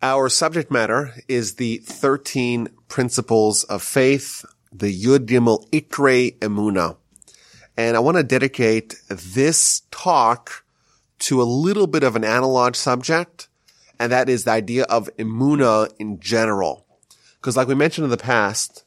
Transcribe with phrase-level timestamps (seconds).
[0.00, 6.96] Our subject matter is the 13 principles of faith, the Yud Gimel Ikre Emuna.
[7.76, 10.64] And I want to dedicate this talk
[11.20, 13.48] to a little bit of an analog subject,
[13.98, 16.86] and that is the idea of Emuna in general.
[17.40, 18.84] Because like we mentioned in the past,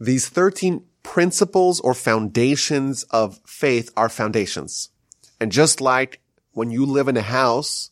[0.00, 4.88] these 13 principles or foundations of faith are foundations.
[5.38, 6.22] And just like
[6.52, 7.90] when you live in a house,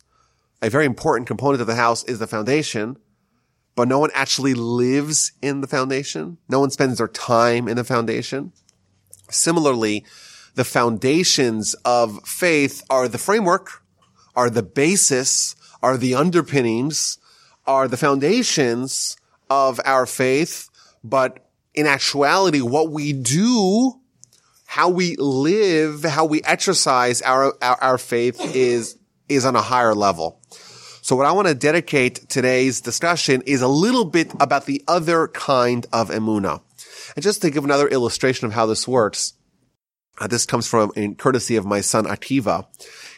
[0.63, 2.96] a very important component of the house is the foundation,
[3.75, 6.39] but no one actually lives in the foundation.
[6.49, 8.53] No one spends their time in the foundation.
[9.29, 10.05] Similarly,
[10.55, 13.83] the foundations of faith are the framework,
[14.36, 17.19] are the basis, are the underpinnings,
[17.67, 19.17] are the foundations
[19.50, 20.69] of our faith.
[21.03, 21.44] But
[21.75, 23.94] in actuality, what we do,
[24.67, 29.94] how we live, how we exercise our, our, our faith is, is on a higher
[29.94, 30.41] level.
[31.05, 35.27] So what I want to dedicate today's discussion is a little bit about the other
[35.27, 36.62] kind of emuna.
[37.17, 39.34] And just to give another illustration of how this works,
[40.20, 42.67] uh, this comes from in courtesy of my son Akiva.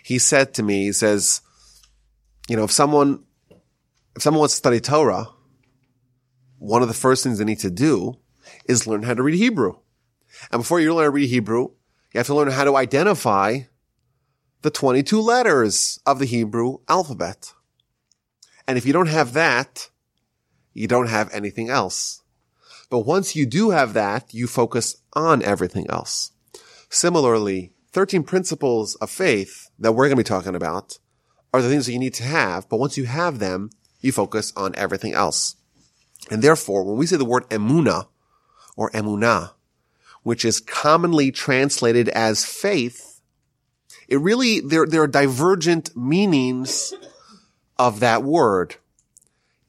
[0.02, 1.42] He said to me, he says,
[2.48, 3.22] you know, if someone,
[4.16, 5.26] if someone wants to study Torah,
[6.56, 8.14] one of the first things they need to do
[8.64, 9.74] is learn how to read Hebrew.
[10.50, 11.68] And before you learn how to read Hebrew,
[12.14, 13.58] you have to learn how to identify
[14.62, 17.52] the 22 letters of the Hebrew alphabet.
[18.66, 19.90] And if you don't have that,
[20.72, 22.22] you don't have anything else.
[22.90, 26.32] But once you do have that, you focus on everything else.
[26.88, 30.98] Similarly, 13 principles of faith that we're going to be talking about
[31.52, 32.68] are the things that you need to have.
[32.68, 33.70] But once you have them,
[34.00, 35.56] you focus on everything else.
[36.30, 38.08] And therefore, when we say the word emuna
[38.76, 39.52] or emunah,
[40.22, 43.20] which is commonly translated as faith,
[44.08, 46.92] it really, there, there are divergent meanings
[47.78, 48.76] of that word.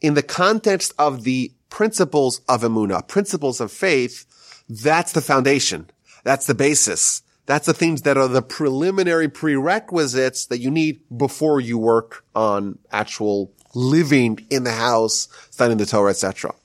[0.02, 4.26] In the context of the principles of emuna, principles of faith,
[4.70, 5.90] that's the foundation.
[6.24, 7.22] That's the basis.
[7.46, 12.80] That's the things that are the preliminary prerequisites that you need before you work on
[12.92, 16.56] actual living in the house, studying the Torah, etc.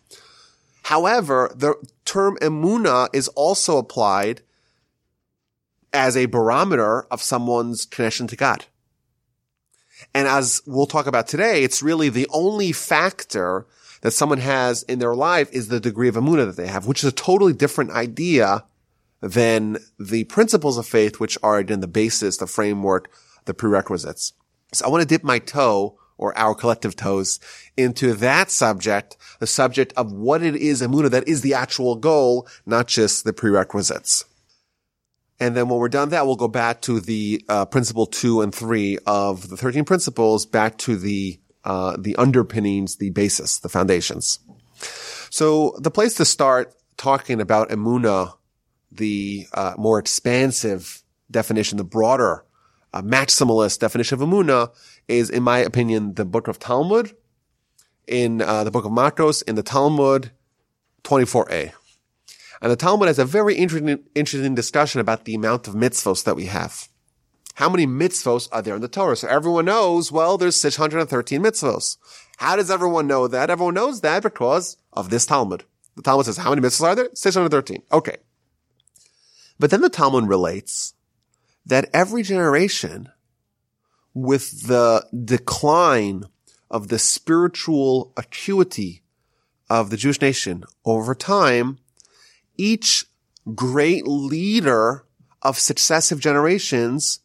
[0.84, 1.74] However, the
[2.04, 4.42] term emuna is also applied
[5.92, 8.64] as a barometer of someone's connection to God.
[10.14, 13.66] And as we'll talk about today, it's really the only factor
[14.02, 17.04] that someone has in their life is the degree of amuna that they have, which
[17.04, 18.64] is a totally different idea
[19.20, 23.10] than the principles of faith, which are again the basis, the framework,
[23.44, 24.32] the prerequisites.
[24.72, 27.40] So I want to dip my toe or our collective toes
[27.76, 32.46] into that subject, the subject of what it is amuna that is the actual goal,
[32.66, 34.24] not just the prerequisites.
[35.40, 38.54] And then when we're done that, we'll go back to the uh, principle two and
[38.54, 44.38] three of the 13 principles, back to the, uh, the underpinnings, the basis, the foundations.
[45.30, 48.34] So the place to start talking about emuna,
[48.92, 52.44] the uh, more expansive definition, the broader
[52.92, 54.74] uh, maximalist definition of emuna
[55.08, 57.16] is, in my opinion, the book of Talmud,
[58.06, 60.32] in uh, the book of Makos, in the Talmud
[61.04, 61.72] 24a.
[62.60, 66.36] And the Talmud has a very interesting, interesting discussion about the amount of mitzvos that
[66.36, 66.88] we have.
[67.54, 69.16] How many mitzvos are there in the Torah?
[69.16, 71.96] So everyone knows, well, there's 613 mitzvos.
[72.38, 73.50] How does everyone know that?
[73.50, 75.64] Everyone knows that because of this Talmud.
[75.96, 77.08] The Talmud says, how many mitzvos are there?
[77.12, 77.82] 613.
[77.92, 78.16] Okay.
[79.58, 80.94] But then the Talmud relates
[81.66, 83.10] that every generation
[84.14, 86.24] with the decline
[86.70, 89.02] of the spiritual acuity
[89.68, 91.78] of the Jewish nation over time
[92.60, 93.06] each
[93.54, 95.06] great leader
[95.40, 97.20] of successive generations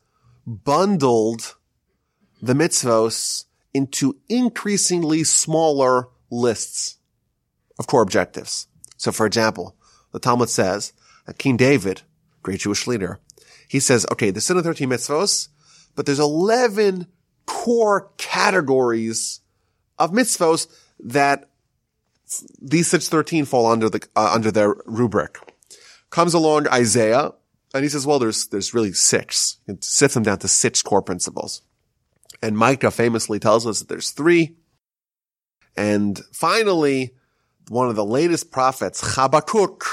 [0.47, 1.55] bundled
[2.41, 6.97] the mitzvos into increasingly smaller lists
[7.77, 8.67] of core objectives.
[8.95, 9.75] So for example,
[10.13, 10.93] the Talmud says
[11.25, 12.03] that King David,
[12.41, 13.19] great Jewish leader,
[13.67, 15.49] he says, okay, the there's 13 mitzvos,
[15.95, 17.07] but there's 11
[17.45, 19.41] core categories
[19.99, 20.67] of mitzvos
[20.99, 21.49] that
[22.61, 25.37] these six thirteen fall under the uh, under their rubric.
[26.09, 27.31] Comes along Isaiah,
[27.73, 29.57] and he says, "Well, there's there's really six.
[29.67, 31.61] It sets them down to six core principles."
[32.41, 34.55] And Micah famously tells us that there's three.
[35.77, 37.15] And finally,
[37.69, 39.83] one of the latest prophets, Habakkuk,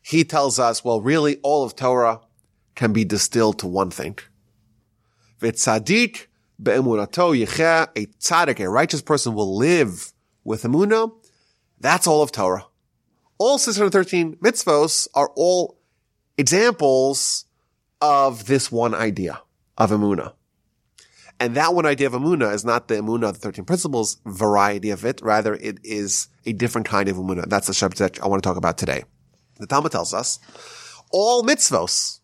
[0.00, 2.20] he tells us, well, really, all of Torah
[2.74, 4.18] can be distilled to one thing.
[5.42, 6.26] A tzaddik,
[8.60, 10.12] a righteous person will live
[10.44, 11.12] with emunah
[11.82, 12.66] that's all of Torah.
[13.38, 15.78] All 613 mitzvos are all
[16.38, 17.44] examples
[18.00, 19.42] of this one idea
[19.76, 20.34] of Emunah.
[21.40, 24.90] And that one idea of Amuna is not the Amuna of the 13 principles variety
[24.90, 25.20] of it.
[25.22, 27.48] Rather, it is a different kind of Amuna.
[27.48, 29.02] That's the subject I want to talk about today.
[29.58, 30.38] The Talmud tells us
[31.10, 32.20] all mitzvos,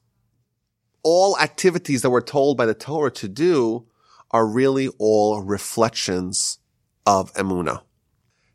[1.02, 3.88] all activities that we're told by the Torah to do
[4.31, 6.58] are really all reflections
[7.05, 7.82] of Emuna.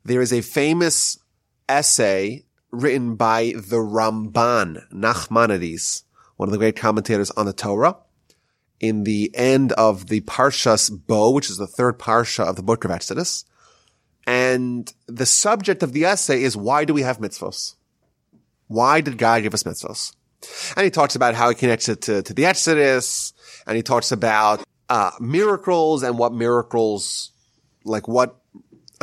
[0.06, 1.18] There is a famous
[1.70, 6.04] essay written by the Ramban, Nachmanides,
[6.36, 7.98] one of the great commentators on the Torah,
[8.80, 12.84] in the end of the Parshas Bo, which is the third Parsha of the book
[12.84, 13.46] of Exodus.
[14.28, 17.76] And the subject of the essay is why do we have mitzvos?
[18.68, 20.14] Why did God give us mitzvos?
[20.76, 23.32] And he talks about how he connects it to, to the Exodus,
[23.66, 27.32] and he talks about uh, miracles and what miracles,
[27.86, 28.43] like what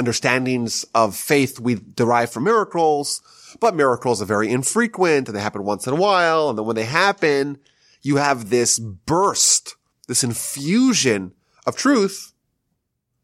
[0.01, 3.21] understandings of faith we derive from miracles.
[3.61, 6.49] But miracles are very infrequent and they happen once in a while.
[6.49, 7.59] And then when they happen,
[8.01, 9.77] you have this burst,
[10.09, 11.35] this infusion
[11.67, 12.33] of truth,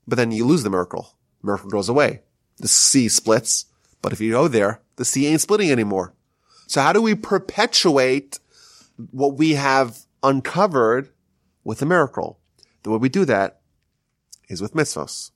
[0.06, 1.16] but then you lose the miracle.
[1.42, 2.20] Miracle goes away.
[2.58, 3.66] The sea splits,
[4.02, 6.14] but if you go there, the sea ain't splitting anymore.
[6.66, 8.38] So how do we perpetuate
[9.10, 11.08] what we have uncovered
[11.64, 12.38] with a miracle?
[12.82, 13.60] The way we do that
[14.48, 15.30] is with mitzvos.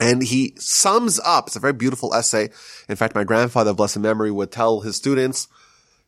[0.00, 2.50] And he sums up, it's a very beautiful essay.
[2.88, 5.46] In fact, my grandfather, blessed memory, would tell his students,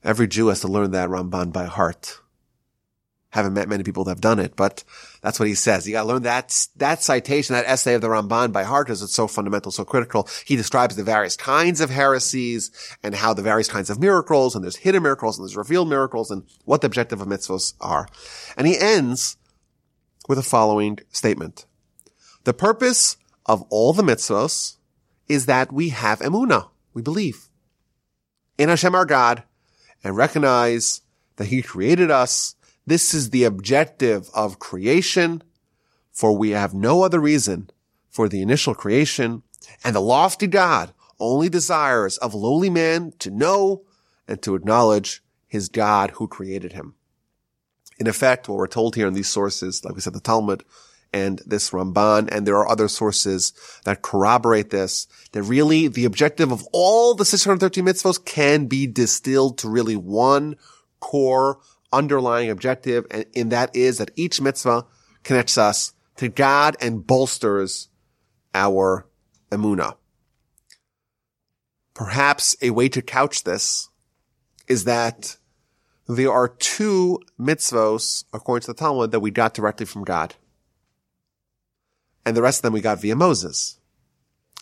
[0.03, 2.21] every Jew has to learn that Ramban by heart.
[3.31, 4.83] Haven't met many people that have done it, but
[5.21, 5.87] that's what he says.
[5.87, 9.15] You gotta learn that, that citation, that essay of the Ramban by heart because it's
[9.15, 10.29] so fundamental, so critical.
[10.45, 12.71] He describes the various kinds of heresies
[13.03, 16.31] and how the various kinds of miracles, and there's hidden miracles and there's revealed miracles
[16.31, 18.09] and what the objective of mitzvahs are.
[18.57, 19.37] And he ends
[20.29, 21.67] with the following statement.
[22.45, 23.17] The purpose
[23.47, 24.77] of all the mitzvos
[25.29, 26.69] is that we have emuna.
[26.93, 27.49] We believe
[28.59, 29.43] in Hashem our God
[30.03, 31.03] and recognize
[31.37, 32.55] that he created us.
[32.87, 35.43] This is the objective of creation,
[36.13, 37.71] for we have no other reason
[38.09, 39.43] for the initial creation
[39.85, 43.83] and the lofty God only desires of lowly man to know
[44.29, 46.95] and to acknowledge his God who created him.
[47.99, 50.65] In effect, what we're told here in these sources, like we said, the Talmud,
[51.17, 53.55] and this Ramban, and there are other sources
[53.85, 59.57] that corroborate this, that really the objective of all the 613 mitzvahs can be distilled
[59.59, 60.57] to really one
[61.01, 61.59] core
[61.91, 64.85] underlying objective, and in that is that each mitzvah
[65.23, 67.89] connects us to God and bolsters
[68.55, 69.07] our
[69.51, 69.97] emuna.
[71.95, 73.89] Perhaps a way to couch this
[74.69, 75.39] is that
[76.07, 80.35] there are two mitzvos, according to the Talmud, that we got directly from God
[82.27, 83.79] and the rest of them we got via Moses.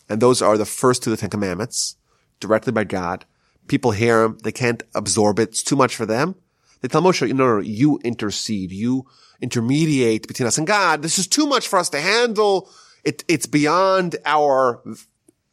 [0.07, 1.97] And those are the first two of the Ten Commandments,
[2.39, 3.25] directly by God.
[3.67, 6.35] People hear them, they can't absorb it, it's too much for them.
[6.81, 9.07] They tell Moshe, no, no, no, you intercede, you
[9.41, 11.01] intermediate between us and God.
[11.01, 12.69] This is too much for us to handle.
[13.03, 14.83] It, it's beyond our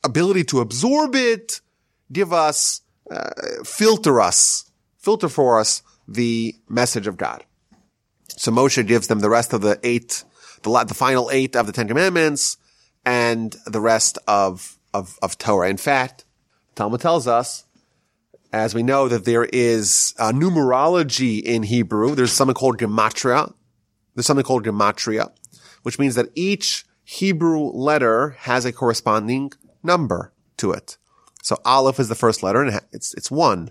[0.04, 1.62] ability to absorb it.
[2.12, 3.30] Give us, uh,
[3.64, 7.44] filter us, filter for us the message of God.
[8.28, 10.24] So Moshe gives them the rest of the eight
[10.62, 12.56] the, the final eight of the Ten Commandments
[13.04, 15.68] and the rest of, of, of Torah.
[15.68, 16.24] In fact,
[16.74, 17.64] Talmud tells us,
[18.52, 23.52] as we know that there is a numerology in Hebrew, there's something called gematria.
[24.14, 25.32] There's something called gematria,
[25.82, 29.52] which means that each Hebrew letter has a corresponding
[29.82, 30.98] number to it.
[31.42, 33.70] So Aleph is the first letter and it's, it's one.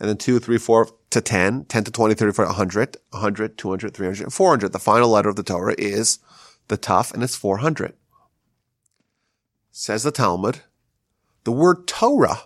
[0.00, 3.94] And then two, three, four to 10, 10 to 20, 30, 40, 100, 100, 200,
[3.94, 4.72] 300, 400.
[4.72, 6.18] The final letter of the Torah is
[6.68, 7.92] the Taf, and it's 400.
[9.70, 10.60] Says the Talmud,
[11.44, 12.42] the word Torah,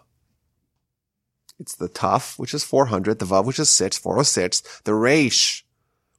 [1.58, 5.64] it's the Taf, which is 400, the Vav, which is 6, 406, the Resh,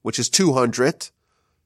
[0.01, 1.09] which is 200,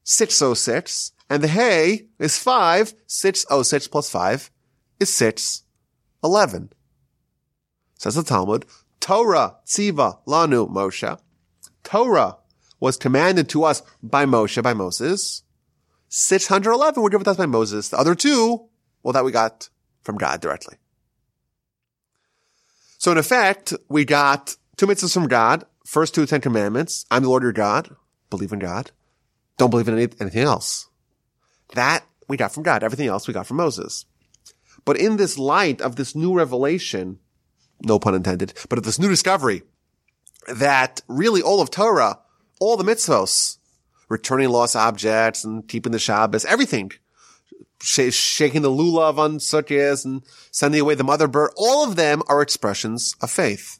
[0.03, 4.51] 606, and the Hey is 5, 606 plus 5
[4.99, 6.73] is 611.
[7.99, 8.65] Says the Talmud,
[8.99, 11.19] Torah, Tziva, Lanu, Moshe.
[11.83, 12.37] Torah
[12.79, 15.43] was commanded to us by Moshe, by Moses.
[16.09, 17.89] 611 were given to us by Moses.
[17.89, 18.67] The other two,
[19.03, 19.69] well, that we got
[20.01, 20.75] from God directly.
[22.97, 25.65] So in effect, we got two mitzvahs from God.
[25.85, 27.05] First two Ten Commandments.
[27.09, 27.95] I'm the Lord your God.
[28.29, 28.91] Believe in God.
[29.57, 30.89] Don't believe in any, anything else.
[31.75, 32.83] That we got from God.
[32.83, 34.05] Everything else we got from Moses.
[34.85, 37.19] But in this light of this new revelation,
[37.81, 39.63] no pun intended, but of this new discovery
[40.47, 42.19] that really all of Torah,
[42.59, 43.57] all the mitzvos,
[44.07, 46.91] returning lost objects and keeping the Shabbos, everything.
[47.81, 51.51] Sh- shaking the lulav on sukkahs and sending away the mother bird.
[51.55, 53.79] All of them are expressions of faith.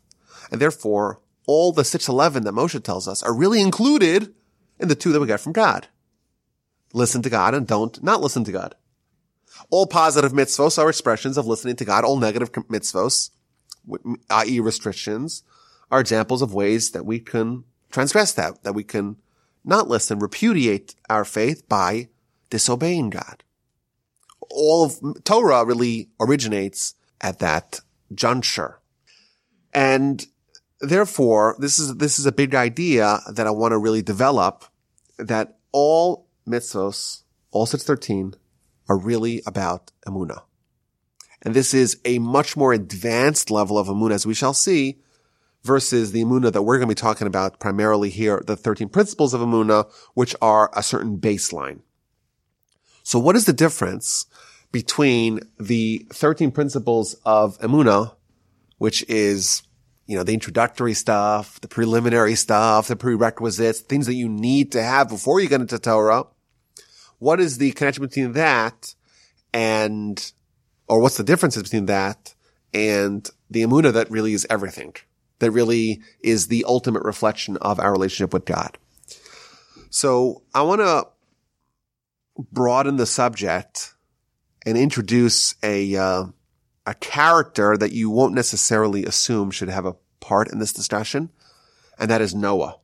[0.52, 4.34] And therefore, all the 611 that Moshe tells us are really included
[4.80, 5.88] in the two that we got from God.
[6.94, 8.76] listen to God and don't not listen to God.
[9.70, 12.04] All positive mitzvos are expressions of listening to God.
[12.04, 13.32] All negative mitzvos,
[14.30, 14.60] i.e.
[14.60, 15.44] restrictions,
[15.92, 19.18] are examples of ways that we can transgress that, that we can
[19.64, 22.10] not listen, repudiate our faith by
[22.50, 23.44] disobeying God.
[24.50, 27.82] All of Torah really originates at that
[28.14, 28.80] juncture.
[29.74, 30.26] And
[30.80, 34.66] therefore, this is, this is a big idea that I want to really develop
[35.18, 38.40] that all mitzvos, all 613,
[38.88, 40.42] are really about emuna.
[41.42, 45.00] And this is a much more advanced level of emuna, as we shall see,
[45.64, 49.34] versus the emuna that we're going to be talking about primarily here, the 13 principles
[49.34, 51.80] of emuna, which are a certain baseline.
[53.04, 54.26] So what is the difference
[54.72, 58.16] between the 13 principles of emuna,
[58.78, 59.64] which is,
[60.06, 64.84] you know, the introductory stuff, the preliminary stuff, the prerequisites, things that you need to
[64.84, 66.26] have before you get into Torah.
[67.18, 68.94] What is the connection between that
[69.54, 70.32] and,
[70.90, 72.34] or what's the differences between that
[72.74, 74.96] and the emuna that really is everything?
[75.40, 78.78] that really is the ultimate reflection of our relationship with God.
[79.90, 81.08] So I want to
[82.52, 83.96] broaden the subject
[84.66, 86.26] and introduce a uh,
[86.86, 91.30] a character that you won't necessarily assume should have a part in this discussion,
[91.98, 92.78] and that is Noah.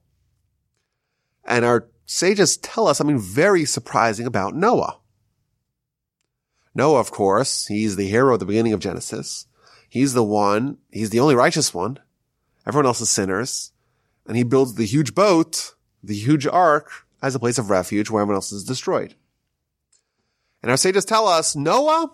[1.44, 5.00] And our sages tell us something very surprising about Noah.
[6.76, 9.48] Noah, of course, he's the hero at the beginning of Genesis.
[9.90, 12.00] He's the one, he's the only righteous one.
[12.68, 13.72] Everyone else is sinners.
[14.28, 16.92] And he builds the huge boat, the huge ark,
[17.22, 19.16] as a place of refuge where everyone else is destroyed.
[20.62, 22.12] And our sages tell us Noah,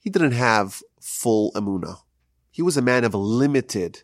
[0.00, 2.00] he didn't have full emuna.
[2.50, 4.02] He was a man of limited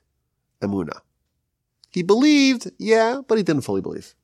[0.62, 1.00] emuna.
[1.90, 4.14] He believed, yeah, but he didn't fully believe.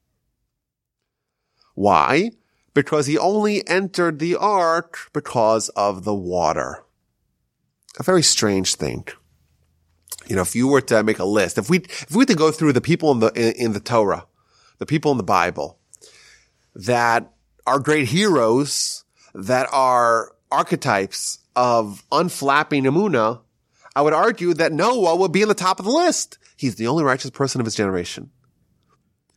[1.75, 2.31] Why?
[2.73, 6.85] Because he only entered the ark because of the water.
[7.99, 9.07] A very strange thing
[10.31, 12.37] you know, if you were to make a list, if we, if we were to
[12.37, 14.27] go through the people in the, in, in the Torah,
[14.79, 15.77] the people in the Bible
[16.77, 17.33] that
[17.67, 23.41] are great heroes, that are archetypes of unflapping emuna,
[23.97, 26.39] I would argue that Noah would be in the top of the list.
[26.57, 28.31] He's the only righteous person of his generation.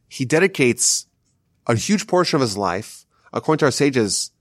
[0.08, 1.08] He dedicates
[1.66, 3.03] a huge portion of his life,
[3.34, 4.32] according to our sages,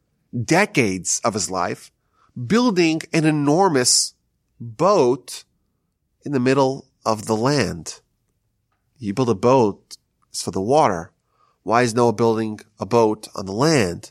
[0.44, 1.90] decades of his life,
[2.46, 4.14] building an enormous
[4.60, 5.44] boat
[6.24, 8.00] in the middle of the land.
[8.98, 9.96] You build a boat
[10.32, 11.12] it's for the water.
[11.62, 14.10] Why is Noah building a boat on the land?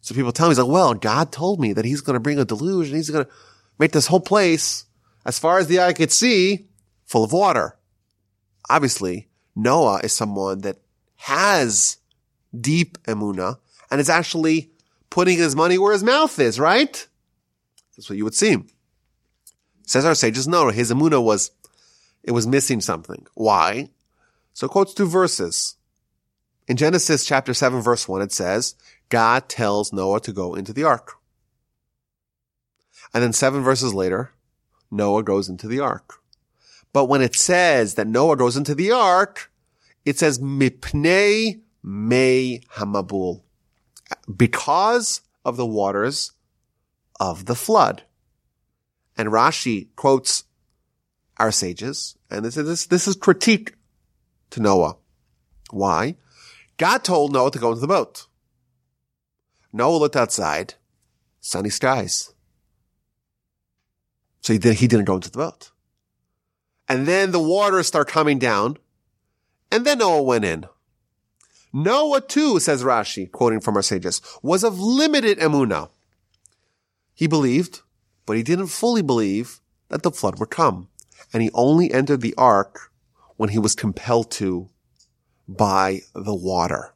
[0.00, 2.38] So people tell me, he's like, well, God told me that he's going to bring
[2.38, 3.30] a deluge and he's going to
[3.78, 4.86] make this whole place,
[5.26, 6.68] as far as the eye could see,
[7.04, 7.76] full of water.
[8.70, 10.78] Obviously, Noah is someone that
[11.16, 11.98] has
[12.58, 13.58] deep emuna
[13.90, 14.70] and is actually
[15.10, 17.06] putting his money where his mouth is, right?
[17.96, 18.68] That's what you would seem.
[19.86, 21.50] Says our sages, no, his emuna was,
[22.22, 23.26] it was missing something.
[23.34, 23.90] Why?
[24.52, 25.76] So quotes two verses.
[26.66, 28.74] In Genesis chapter 7 verse 1, it says,
[29.08, 31.14] God tells Noah to go into the ark.
[33.14, 34.32] And then seven verses later,
[34.90, 36.20] Noah goes into the ark.
[36.92, 39.50] But when it says that Noah goes into the ark,
[40.04, 43.42] it says mipnei me hamabul.
[44.34, 46.32] Because of the waters
[47.18, 48.02] of the flood.
[49.16, 50.44] And Rashi quotes
[51.38, 53.74] our sages, and this is, this is critique
[54.50, 54.96] to Noah.
[55.70, 56.16] Why?
[56.76, 58.26] God told Noah to go into the boat.
[59.72, 60.74] Noah looked outside,
[61.40, 62.32] sunny skies.
[64.40, 65.72] So he, did, he didn't go into the boat.
[66.88, 68.78] And then the waters start coming down,
[69.70, 70.66] and then Noah went in.
[71.72, 75.90] Noah too, says Rashi, quoting from our sages, was of limited emuna.
[77.14, 77.80] He believed
[78.28, 80.88] but he didn't fully believe that the flood would come.
[81.32, 82.92] And he only entered the ark
[83.38, 84.68] when he was compelled to
[85.48, 86.92] by the water.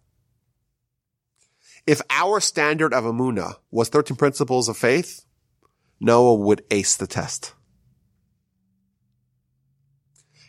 [1.87, 5.25] If our standard of Amuna was 13 principles of faith,
[6.01, 7.55] Noah would ace the test.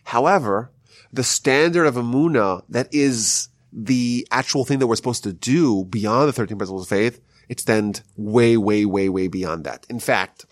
[0.04, 0.74] However,
[1.14, 6.30] the standard of Amuna that is the actual thing that we're supposed to do beyond
[6.30, 9.86] the 13 principles of faith extend way, way, way, way beyond that.
[9.90, 10.46] In fact,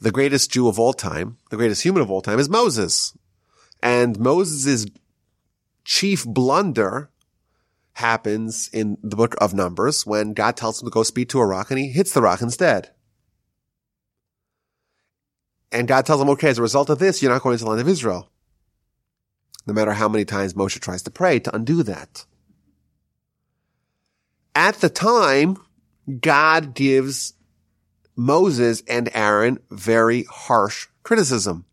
[0.00, 3.16] the greatest Jew of all time, the greatest human of all time is Moses.
[3.82, 4.86] And Moses'
[5.84, 7.10] chief blunder
[7.94, 11.46] happens in the book of Numbers when God tells him to go speak to a
[11.46, 12.90] rock and he hits the rock instead.
[15.72, 17.70] And God tells him, okay, as a result of this, you're not going to the
[17.70, 18.30] land of Israel.
[19.66, 22.24] No matter how many times Moshe tries to pray to undo that.
[24.54, 25.56] At the time,
[26.20, 27.34] God gives
[28.16, 31.64] Moses and Aaron very harsh criticism.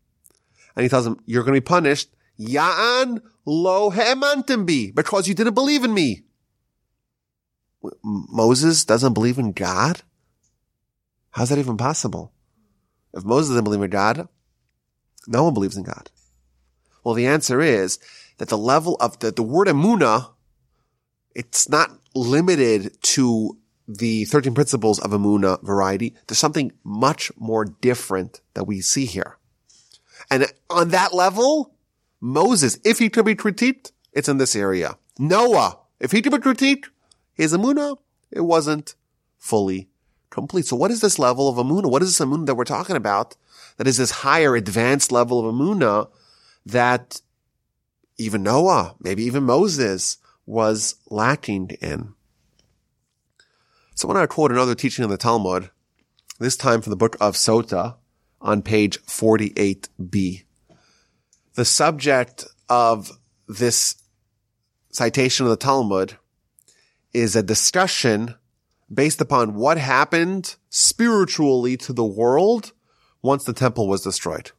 [0.76, 2.14] And he tells them, you're going to be punished.
[2.38, 6.22] Ya'an lo he'emantim because you didn't believe in me.
[8.02, 10.02] Moses doesn't believe in God?
[11.30, 12.32] How's that even possible?
[13.12, 14.28] If Moses doesn't believe in God,
[15.26, 16.10] no one believes in God.
[17.08, 17.98] Well, the answer is
[18.36, 20.32] that the level of the, the word emuna,
[21.34, 23.56] it's not limited to
[23.88, 26.14] the 13 principles of emuna variety.
[26.26, 29.38] There's something much more different that we see here.
[30.30, 31.72] And on that level,
[32.20, 34.98] Moses, if he could be critiqued, it's in this area.
[35.18, 36.88] Noah, if he could be critiqued,
[37.32, 37.96] his emuna,
[38.30, 38.96] it wasn't
[39.38, 39.88] fully
[40.28, 40.66] complete.
[40.66, 41.90] So what is this level of emuna?
[41.90, 43.34] What is this emuna that we're talking about?
[43.78, 46.10] That is this higher advanced level of emuna
[46.68, 47.20] that
[48.18, 52.14] even Noah, maybe even Moses was lacking in.
[53.94, 55.70] So when I quote another teaching in the Talmud,
[56.38, 57.96] this time from the book of Sota
[58.40, 60.44] on page 48b.
[61.54, 63.10] The subject of
[63.48, 63.96] this
[64.92, 66.16] citation of the Talmud
[67.12, 68.34] is a discussion
[68.92, 72.72] based upon what happened spiritually to the world
[73.22, 74.52] once the temple was destroyed.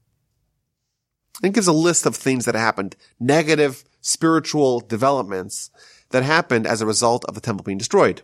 [1.43, 5.71] It gives a list of things that happened, negative spiritual developments
[6.09, 8.21] that happened as a result of the temple being destroyed.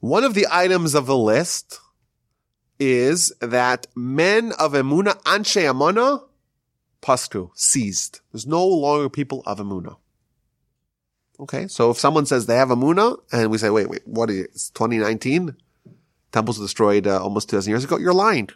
[0.00, 1.78] One of the items of the list
[2.78, 6.22] is that men of Emuna, Anshe Amana,
[7.02, 8.22] Pasku, ceased.
[8.32, 9.96] There's no longer people of Emuna.
[11.38, 14.40] Okay, so if someone says they have Amuna, and we say, wait, wait, what is
[14.40, 14.50] it?
[14.52, 15.56] It's 2019?
[16.32, 17.98] Temples destroyed uh, almost 2,000 years ago.
[17.98, 18.50] You're lying.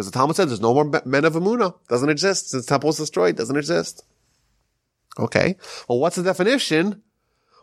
[0.00, 1.74] Because the Talmud says there's no more men of Amuna.
[1.88, 2.48] Doesn't exist.
[2.48, 4.02] Since temple was destroyed, doesn't exist.
[5.18, 5.56] Okay.
[5.90, 7.02] Well, what's the definition?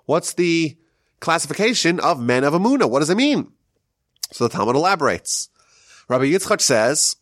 [0.05, 0.77] What's the
[1.19, 2.87] classification of men of Amuna?
[2.87, 3.53] What does it mean?
[4.31, 5.49] So the Talmud elaborates.
[6.09, 7.15] Rabbi Yitzchak says,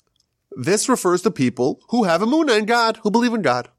[0.52, 3.70] this refers to people who have Amuna in God, who believe in God.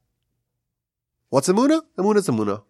[1.29, 1.83] What's Amuna?
[1.99, 2.63] Amuna is Amuna.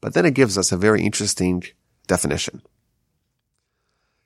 [0.00, 1.62] But then it gives us a very interesting
[2.08, 2.62] definition.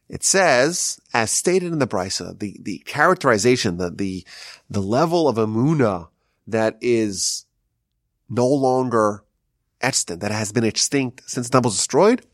[0.09, 4.25] It says, as stated in the Brisa, the, the characterization, the, the,
[4.71, 6.09] the level of Amuna
[6.47, 7.45] that is
[8.29, 9.25] no longer
[9.81, 12.25] extant, that has been extinct since the temple was destroyed,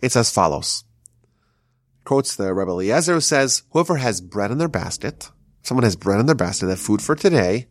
[0.00, 0.84] it's as follows.
[2.04, 5.30] Quotes the Rebbe Eliezer says, whoever has bread in their basket,
[5.62, 7.68] someone has bread in their basket, have food for today,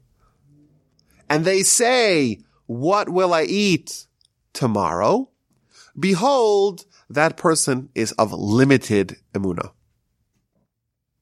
[1.30, 4.08] and they say, what will I eat
[4.54, 5.30] tomorrow?
[6.00, 6.86] Behold,
[7.16, 9.72] that person is of limited emuna.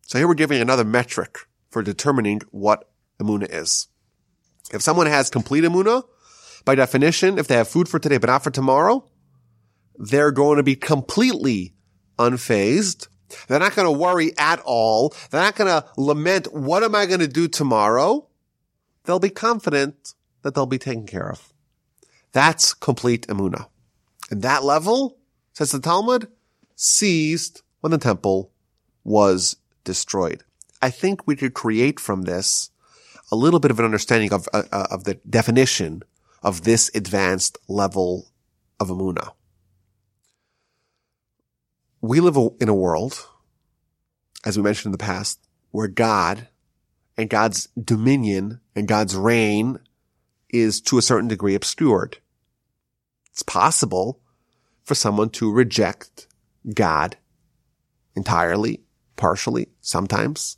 [0.03, 3.87] So here we're giving another metric for determining what emuna is.
[4.71, 6.03] If someone has complete emuna,
[6.65, 9.07] by definition, if they have food for today but not for tomorrow,
[9.97, 11.73] they're going to be completely
[12.17, 13.07] unfazed.
[13.47, 15.13] They're not going to worry at all.
[15.29, 18.27] They're not going to lament, what am I going to do tomorrow?
[19.05, 21.53] They'll be confident that they'll be taken care of.
[22.31, 23.67] That's complete emuna.
[24.31, 25.18] And that level,
[25.59, 26.29] says the Talmud,
[26.77, 28.49] ceased when the temple
[29.03, 30.45] was destroyed.
[30.81, 32.69] I think we could create from this
[33.29, 36.03] a little bit of an understanding of, uh, uh of the definition
[36.41, 38.29] of this advanced level
[38.79, 39.33] of Amuna.
[41.99, 43.27] We live in a world,
[44.45, 45.41] as we mentioned in the past,
[45.71, 46.47] where God
[47.17, 49.79] and God's dominion and God's reign
[50.49, 52.19] is to a certain degree obscured.
[53.33, 54.21] It's possible
[54.89, 56.27] for someone to reject
[56.73, 57.15] God
[58.15, 58.81] entirely,
[59.15, 60.57] partially, sometimes.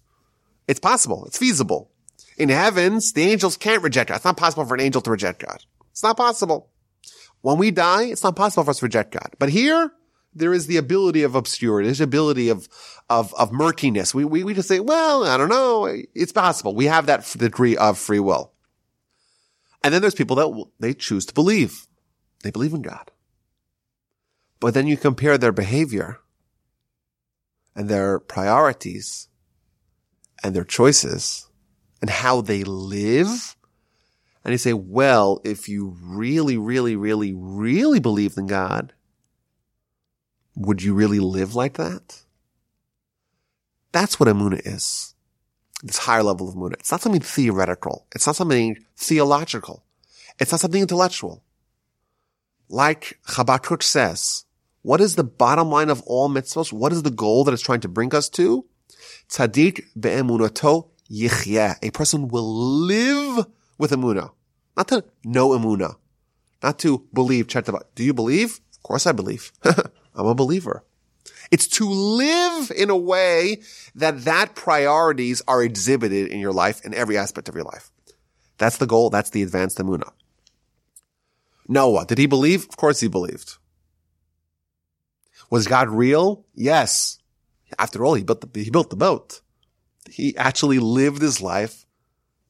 [0.70, 1.26] It's possible.
[1.26, 1.92] It's feasible.
[2.38, 4.16] In heavens, the angels can't reject God.
[4.16, 5.64] It's not possible for an angel to reject God.
[5.92, 6.70] It's not possible.
[7.42, 9.36] When we die, it's not possible for us to reject God.
[9.38, 9.92] But here,
[10.34, 11.88] there is the ability of obscurity.
[11.88, 12.70] There's the ability of,
[13.10, 14.16] of, of murkiness.
[14.16, 15.94] We, we, we just say, well, I don't know.
[16.16, 16.74] It's possible.
[16.74, 18.54] We have that degree of free will.
[19.84, 21.86] And then there's people that they choose to believe.
[22.44, 23.12] They believe in God.
[24.62, 26.20] But then you compare their behavior
[27.76, 29.28] and their priorities
[30.44, 31.50] and their choices
[32.00, 33.58] and how they live.
[34.46, 38.94] And you say, well, if you really, really, really, really believed in God,
[40.56, 42.22] would you really live like that?
[43.92, 45.16] That's what Amuna is.
[45.82, 46.74] This higher level of Amuna.
[46.74, 48.06] It's not something theoretical.
[48.14, 49.84] It's not something theological.
[50.38, 51.44] It's not something intellectual.
[52.70, 54.46] Like Habakkuk says,
[54.82, 56.74] what is the bottom line of all mitzvahs?
[56.74, 58.66] What is the goal that it's trying to bring us to?
[59.30, 61.76] Tzaddik be'emunato yichyeh.
[61.82, 63.46] A person will live
[63.78, 64.32] with emuna.
[64.76, 65.96] Not to know emuna.
[66.64, 68.60] Not to believe, Do you believe?
[68.74, 69.52] Of course I believe.
[69.64, 70.84] I'm a believer.
[71.52, 73.62] It's to live in a way
[73.96, 77.92] that that priorities are exhibited in your life in every aspect of your life.
[78.58, 79.10] That's the goal.
[79.10, 80.12] That's the advanced Amunah.
[81.68, 82.68] Noah, did he believe?
[82.70, 83.58] Of course he believed.
[85.52, 86.46] Was God real?
[86.56, 87.20] Yes.
[87.78, 89.42] After all, he built the, he built the boat.
[90.10, 91.86] He actually lived his life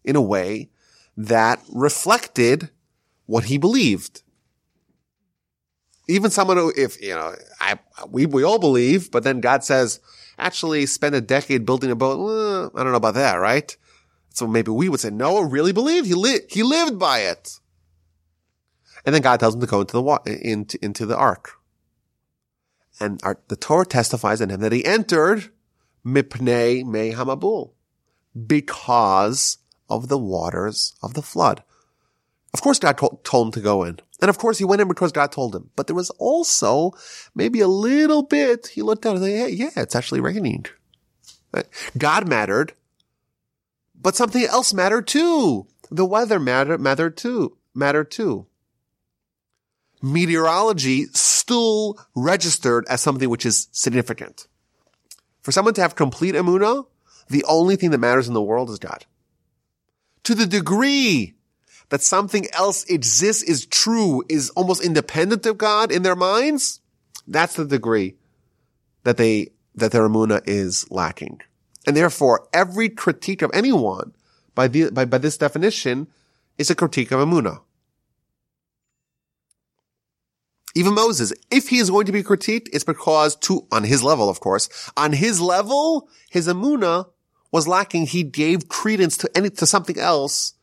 [0.05, 0.69] in a way
[1.17, 2.69] that reflected
[3.25, 4.23] what he believed.
[6.07, 9.99] Even someone who, if, you know, I, we, we all believe, but then God says,
[10.37, 12.19] actually spend a decade building a boat.
[12.19, 13.75] Well, I don't know about that, right?
[14.29, 16.07] So maybe we would say, Noah really believed.
[16.07, 17.59] He lived, he lived by it.
[19.05, 21.60] And then God tells him to go into the wa- into, into the ark.
[23.01, 25.49] And our, the Torah testifies in him that he entered
[26.05, 27.71] mipnei mehamabul
[28.45, 29.57] because
[29.89, 31.63] of the waters of the flood.
[32.53, 33.99] Of course, God told, told him to go in.
[34.21, 35.71] And of course, he went in because God told him.
[35.75, 36.91] But there was also
[37.33, 40.67] maybe a little bit, he looked down and said, hey, yeah, it's actually raining.
[41.97, 42.73] God mattered,
[43.99, 45.65] but something else mattered too.
[45.89, 48.45] The weather mattered, mattered too, mattered too.
[50.01, 54.47] Meteorology still registered as something which is significant.
[55.41, 56.85] For someone to have complete emuna,
[57.29, 59.05] the only thing that matters in the world is God.
[60.23, 61.35] To the degree
[61.89, 66.79] that something else exists, is true, is almost independent of God in their minds,
[67.27, 68.15] that's the degree
[69.03, 71.41] that they, that their emuna is lacking.
[71.85, 74.13] And therefore, every critique of anyone
[74.55, 76.07] by the, by, by this definition
[76.57, 77.61] is a critique of emuna.
[80.75, 84.29] Even Moses, if he is going to be critiqued, it's because to, on his level,
[84.29, 87.09] of course, on his level, his emuna
[87.51, 88.05] was lacking.
[88.05, 90.53] He gave credence to any, to something else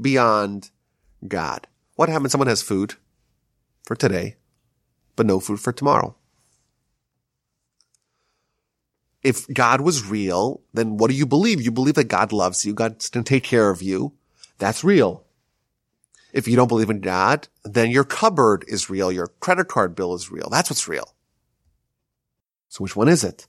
[0.00, 0.70] beyond
[1.26, 1.66] God.
[1.94, 2.32] What happens?
[2.32, 2.94] Someone has food
[3.84, 4.36] for today,
[5.14, 6.16] but no food for tomorrow.
[9.22, 11.62] If God was real, then what do you believe?
[11.62, 12.74] You believe that God loves you.
[12.74, 14.12] God's going to take care of you.
[14.58, 15.23] That's real.
[16.34, 19.12] If you don't believe in God, then your cupboard is real.
[19.12, 20.48] Your credit card bill is real.
[20.50, 21.14] That's what's real.
[22.68, 23.46] So which one is it?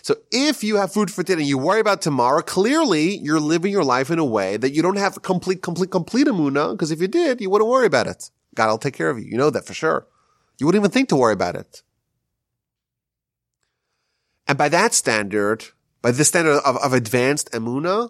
[0.00, 3.70] So if you have food for today and you worry about tomorrow, clearly you're living
[3.70, 6.98] your life in a way that you don't have complete, complete, complete amuna, because if
[6.98, 8.30] you did, you wouldn't worry about it.
[8.54, 9.26] God will take care of you.
[9.26, 10.06] You know that for sure.
[10.58, 11.82] You wouldn't even think to worry about it.
[14.48, 15.66] And by that standard,
[16.00, 18.08] by this standard of, of advanced amuna,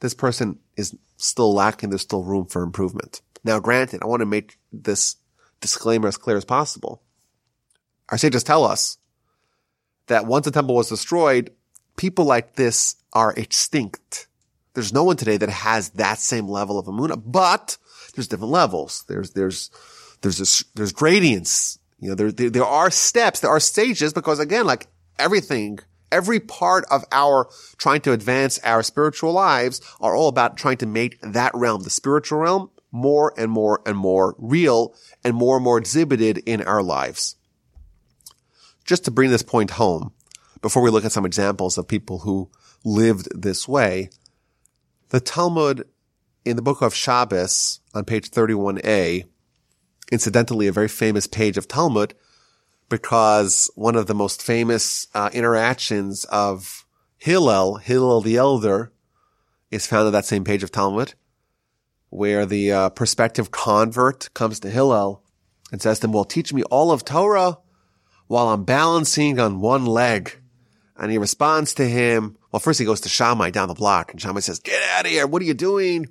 [0.00, 1.90] this person is still lacking.
[1.90, 3.20] There's still room for improvement.
[3.44, 5.16] Now, granted, I want to make this
[5.60, 7.02] disclaimer as clear as possible.
[8.08, 8.96] Our sages tell us
[10.06, 11.52] that once the temple was destroyed,
[11.96, 14.26] people like this are extinct.
[14.74, 17.76] There's no one today that has that same level of amuna, but
[18.14, 19.04] there's different levels.
[19.08, 19.70] There's, there's,
[20.22, 21.78] there's, this, there's gradients.
[22.00, 24.86] You know, there, there, there are steps, there are stages because again, like
[25.18, 30.78] everything, every part of our trying to advance our spiritual lives are all about trying
[30.78, 34.94] to make that realm, the spiritual realm, more and more and more real
[35.24, 37.36] and more and more exhibited in our lives.
[38.84, 40.12] Just to bring this point home,
[40.62, 42.50] before we look at some examples of people who
[42.84, 44.10] lived this way,
[45.10, 45.86] the Talmud
[46.44, 49.24] in the book of Shabbos on page 31a,
[50.10, 52.14] incidentally, a very famous page of Talmud,
[52.88, 58.92] because one of the most famous uh, interactions of Hillel, Hillel the Elder,
[59.70, 61.14] is found on that same page of Talmud,
[62.10, 65.22] where the uh, prospective convert comes to Hillel
[65.70, 67.58] and says to him, well, teach me all of Torah
[68.26, 70.38] while I'm balancing on one leg.
[70.96, 72.36] And he responds to him.
[72.50, 75.10] Well, first he goes to Shammai down the block and Shammai says, get out of
[75.10, 75.26] here.
[75.26, 76.06] What are you doing?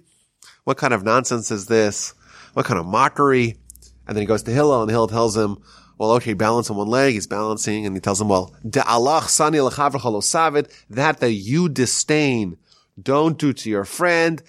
[0.66, 2.13] What kind of nonsense is this?
[2.54, 3.58] What kind of mockery?
[4.08, 5.58] And then he goes to Hillel and Hillel tells him,
[5.98, 7.14] well, okay, balance on one leg.
[7.14, 8.56] He's balancing and he tells him, well,
[10.90, 12.58] that that you disdain,
[13.02, 14.42] don't do to your friend.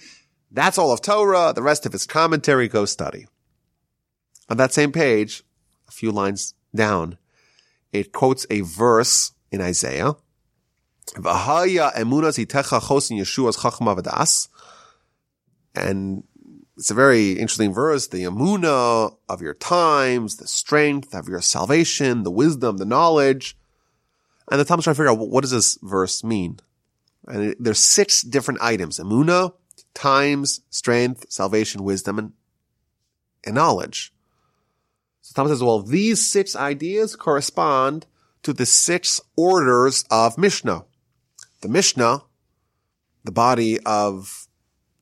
[0.51, 1.53] That's all of Torah.
[1.55, 3.27] The rest of his commentary, go study.
[4.49, 5.43] On that same page,
[5.87, 7.17] a few lines down,
[7.91, 10.13] it quotes a verse in Isaiah.
[15.75, 16.23] And
[16.79, 18.07] it's a very interesting verse.
[18.07, 23.57] The emuna of your times, the strength of your salvation, the wisdom, the knowledge.
[24.49, 26.61] And the Talmud's trying to figure out what does this verse mean?
[27.27, 28.97] And there's six different items.
[28.97, 29.51] Emuna,
[29.93, 32.31] times, strength, salvation, wisdom, and,
[33.45, 34.13] and knowledge.
[35.21, 38.05] So Thomas says, well, these six ideas correspond
[38.43, 40.85] to the six orders of Mishnah.
[41.59, 42.23] The Mishnah,
[43.25, 44.47] the body of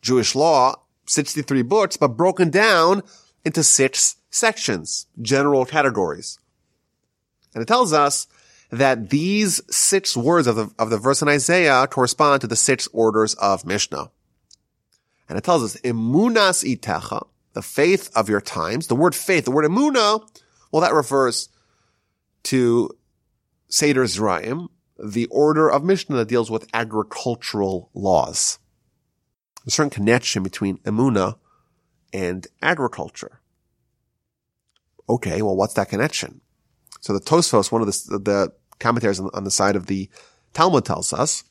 [0.02, 3.02] Jewish law, 63 books, but broken down
[3.44, 6.40] into six sections, general categories.
[7.54, 8.28] And it tells us
[8.72, 12.88] that these six words of the, of the verse in Isaiah correspond to the six
[12.92, 14.12] orders of Mishnah.
[15.30, 18.88] And it tells us, emunas itecha, the faith of your times.
[18.88, 20.22] The word faith, the word emuna,
[20.72, 21.50] well, that refers
[22.44, 22.92] to
[23.70, 24.68] Seder Zraim,
[25.04, 28.60] the order of Mishnah that deals with agricultural laws.
[29.68, 31.38] A certain connection between emuna
[32.14, 33.42] and agriculture.
[35.10, 36.42] Okay, well, what's that connection?
[37.02, 40.10] So the Tosfos, one of the, the commentaries on, on the side of the
[40.54, 41.44] Talmud tells us,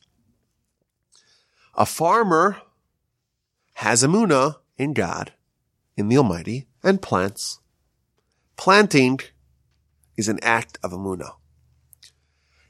[1.75, 2.57] a farmer
[3.75, 5.33] has emuna in God
[5.95, 7.59] in the Almighty and plants.
[8.55, 9.19] Planting
[10.17, 11.35] is an act of Amunah.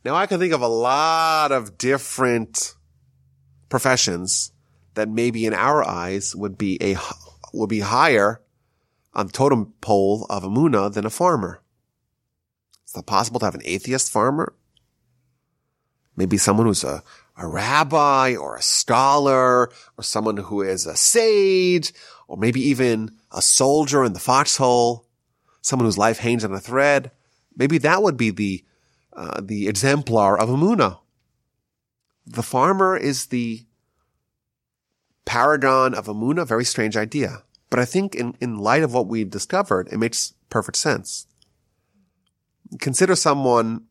[0.04, 2.76] Now I can think of a lot of different
[3.70, 4.52] professions
[4.98, 6.98] that maybe in our eyes would be a,
[7.54, 8.42] would be higher
[9.14, 11.62] on the totem pole of Amunah than a farmer.
[12.88, 14.56] Is it possible to have an atheist farmer?
[16.16, 17.04] Maybe someone who's a,
[17.38, 21.94] a rabbi or a scholar or someone who is a sage
[22.28, 25.08] or maybe even a soldier in the foxhole,
[25.62, 27.12] someone whose life hangs on a thread.
[27.56, 28.66] Maybe that would be the,
[29.14, 30.98] uh, the exemplar of Amuna.
[32.26, 33.67] The farmer is the
[35.28, 36.48] paragon of Amuna.
[36.48, 37.44] Very strange idea.
[37.70, 41.28] But I think in, in light of what we've discovered, it makes perfect sense.
[42.80, 43.84] Consider someone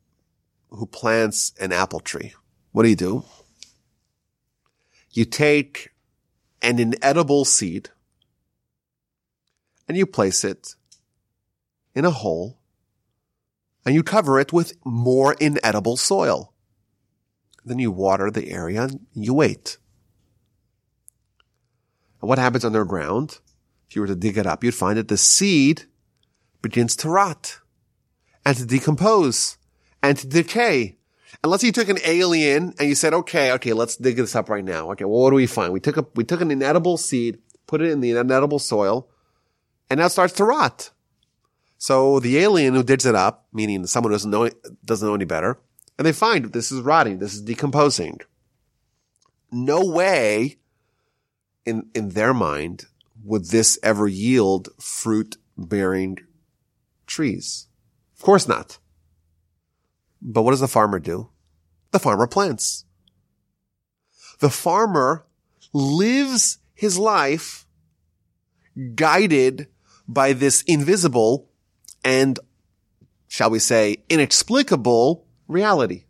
[0.70, 2.34] who plants an apple tree.
[2.72, 3.24] What do you do?
[5.12, 5.90] You take
[6.62, 7.90] an inedible seed
[9.86, 10.74] and you place it
[11.94, 12.58] in a hole
[13.84, 16.52] and you cover it with more inedible soil.
[17.64, 19.78] Then you water the area and you wait.
[22.20, 23.40] What happens underground?
[23.88, 25.84] If you were to dig it up, you'd find that the seed
[26.62, 27.60] begins to rot
[28.44, 29.58] and to decompose
[30.02, 30.96] and to decay.
[31.44, 34.64] Unless you took an alien and you said, okay, okay, let's dig this up right
[34.64, 34.90] now.
[34.92, 35.72] Okay, well, what do we find?
[35.72, 39.08] We took a, we took an inedible seed, put it in the inedible soil,
[39.90, 40.90] and now it starts to rot.
[41.78, 44.50] So the alien who digs it up, meaning someone who doesn't know,
[44.84, 45.58] doesn't know any better,
[45.98, 48.20] and they find this is rotting, this is decomposing.
[49.52, 50.56] No way
[51.66, 52.86] in, in their mind
[53.22, 56.18] would this ever yield fruit bearing
[57.06, 57.66] trees.
[58.16, 58.78] Of course not.
[60.22, 61.30] But what does the farmer do?
[61.90, 62.84] The farmer plants.
[64.38, 65.26] The farmer
[65.72, 67.66] lives his life
[68.94, 69.68] guided
[70.06, 71.48] by this invisible
[72.04, 72.38] and,
[73.28, 76.05] shall we say, inexplicable reality.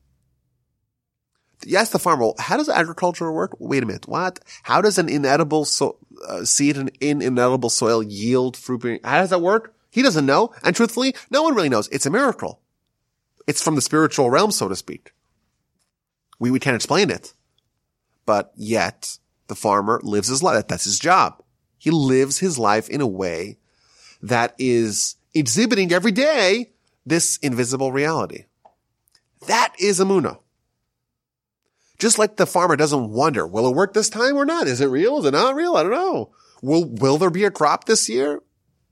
[1.66, 2.32] Yes, the farmer.
[2.38, 3.56] How does agriculture work?
[3.58, 4.06] Wait a minute.
[4.06, 4.38] What?
[4.62, 9.00] How does an inedible so, uh, seed in, in inedible soil yield fruit?
[9.04, 9.74] How does that work?
[9.90, 10.52] He doesn't know.
[10.62, 11.88] And truthfully, no one really knows.
[11.88, 12.60] It's a miracle.
[13.46, 15.12] It's from the spiritual realm, so to speak.
[16.38, 17.34] We, we can't explain it.
[18.26, 20.68] But yet, the farmer lives his life.
[20.68, 21.42] That's his job.
[21.78, 23.58] He lives his life in a way
[24.22, 26.72] that is exhibiting every day
[27.04, 28.44] this invisible reality.
[29.46, 30.38] That is Amuna.
[31.98, 34.66] Just like the farmer doesn't wonder, will it work this time or not?
[34.66, 35.18] Is it real?
[35.18, 35.76] Is it not real?
[35.76, 36.30] I don't know.
[36.62, 38.42] Will, will there be a crop this year?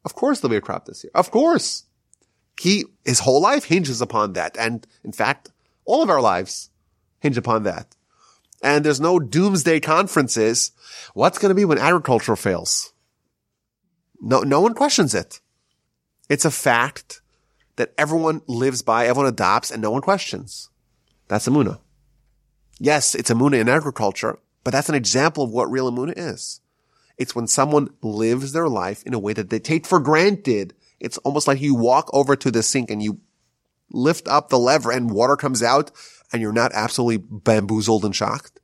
[0.05, 1.11] Of course there'll be a crop this year.
[1.14, 1.85] Of course.
[2.61, 4.57] He, his whole life hinges upon that.
[4.59, 5.51] And in fact,
[5.85, 6.71] all of our lives
[7.21, 7.97] hinge upon that.
[8.62, 10.73] And there's no doomsday conferences.
[11.12, 12.93] What's going to be when agriculture fails?
[14.21, 15.40] No, no one questions it.
[16.31, 17.21] It's a fact
[17.77, 20.71] that everyone lives by, everyone adopts, and no one questions.
[21.29, 21.81] That's Amuna.
[22.85, 26.61] Yes, it's Amuna in agriculture, but that's an example of what real Amuna is.
[27.16, 30.75] It's when someone lives their life in a way that they take for granted.
[31.01, 33.20] It's almost like you walk over to the sink and you
[33.90, 35.92] lift up the lever and water comes out
[36.31, 38.61] and you're not absolutely bamboozled and shocked.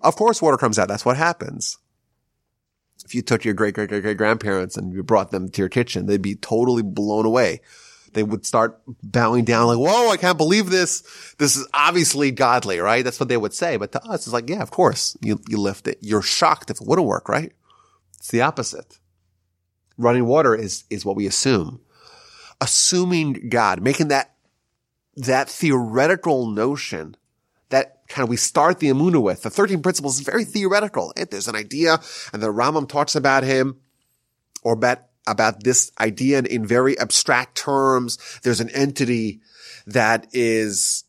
[0.00, 0.88] Of course water comes out.
[0.88, 1.76] That's what happens
[3.04, 5.68] if you took your great great great great grandparents and you brought them to your
[5.68, 7.60] kitchen, they'd be totally blown away.
[8.12, 11.02] They would start bowing down like, whoa, I can't believe this.
[11.38, 13.04] This is obviously godly, right?
[13.04, 13.76] That's what they would say.
[13.76, 15.98] But to us, it's like, yeah, of course you, you lift it.
[16.00, 17.52] You're shocked if it wouldn't work, right?
[18.18, 18.98] It's the opposite.
[19.96, 21.80] Running water is, is what we assume.
[22.60, 24.34] Assuming God, making that,
[25.16, 27.16] that theoretical notion
[27.72, 29.42] that kind of we start the Amuna with.
[29.42, 31.12] The 13 principles is very theoretical.
[31.16, 31.98] There's an idea
[32.32, 33.80] and the Rambam talks about him
[34.62, 38.18] or about, about this idea in, very abstract terms.
[38.42, 39.40] There's an entity
[39.86, 41.04] that is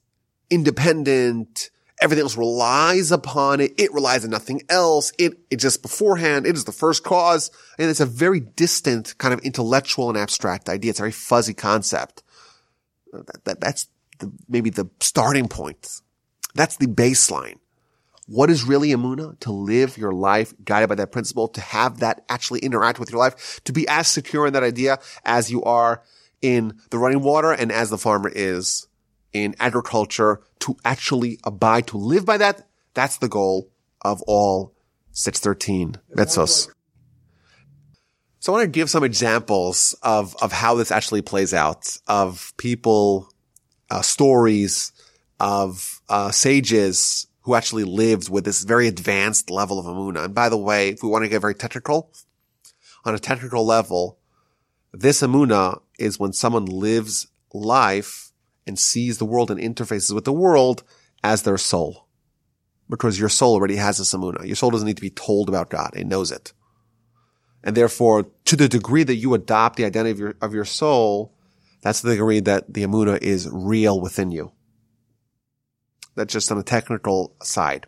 [0.49, 1.71] independent
[2.03, 3.73] Everything else relies upon it.
[3.77, 5.13] It relies on nothing else.
[5.17, 7.49] It, it just beforehand, it is the first cause.
[7.79, 10.89] And it's a very distant kind of intellectual and abstract idea.
[10.89, 12.21] It's a very fuzzy concept.
[13.13, 13.87] That, that, that's
[14.19, 16.01] the, maybe the starting point.
[16.55, 17.59] That's the baseline.
[18.27, 19.39] What is really Amuna?
[19.41, 23.19] To live your life guided by that principle, to have that actually interact with your
[23.19, 26.01] life, to be as secure in that idea as you are
[26.41, 28.87] in the running water and as the farmer is
[29.33, 32.67] in agriculture, to actually abide, to live by that.
[32.93, 34.73] That's the goal of all
[35.11, 36.69] 613 mitzvos.
[38.39, 42.53] So I want to give some examples of, of how this actually plays out, of
[42.57, 43.29] people,
[43.89, 44.91] uh, stories,
[45.39, 50.25] of uh, sages who actually lives with this very advanced level of Amuna.
[50.25, 52.11] And by the way, if we want to get very technical,
[53.05, 54.17] on a technical level,
[54.93, 58.31] this Amuna is when someone lives life
[58.65, 60.83] and sees the world and interfaces with the world
[61.23, 62.07] as their soul.
[62.89, 64.45] Because your soul already has this Amuna.
[64.45, 65.91] Your soul doesn't need to be told about God.
[65.95, 66.53] It knows it.
[67.63, 71.33] And therefore, to the degree that you adopt the identity of your, of your soul,
[71.81, 74.51] that's the degree that the Amuna is real within you.
[76.15, 77.87] That's just on a technical side.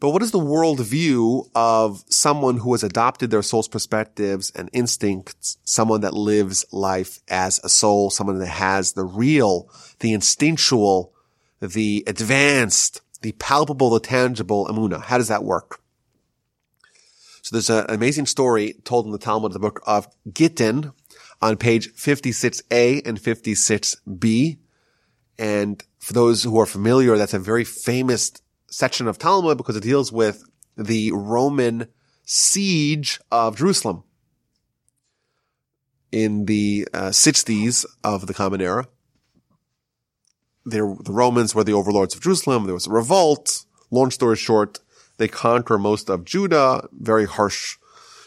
[0.00, 5.56] But what is the worldview of someone who has adopted their soul's perspectives and instincts,
[5.64, 11.14] someone that lives life as a soul, someone that has the real, the instinctual,
[11.60, 15.00] the advanced, the palpable, the tangible amuna?
[15.00, 15.80] How does that work?
[17.40, 20.92] So there's an amazing story told in the Talmud, the book of Gittin,
[21.40, 24.58] on page 56a and 56b.
[25.38, 28.32] And for those who are familiar, that's a very famous
[28.70, 30.44] section of Talmud because it deals with
[30.76, 31.88] the Roman
[32.24, 34.04] siege of Jerusalem
[36.10, 38.86] in the uh, 60s of the Common Era.
[40.64, 42.64] There, the Romans were the overlords of Jerusalem.
[42.64, 43.64] There was a revolt.
[43.90, 44.78] Long story short,
[45.18, 46.88] they conquer most of Judah.
[46.92, 47.76] Very harsh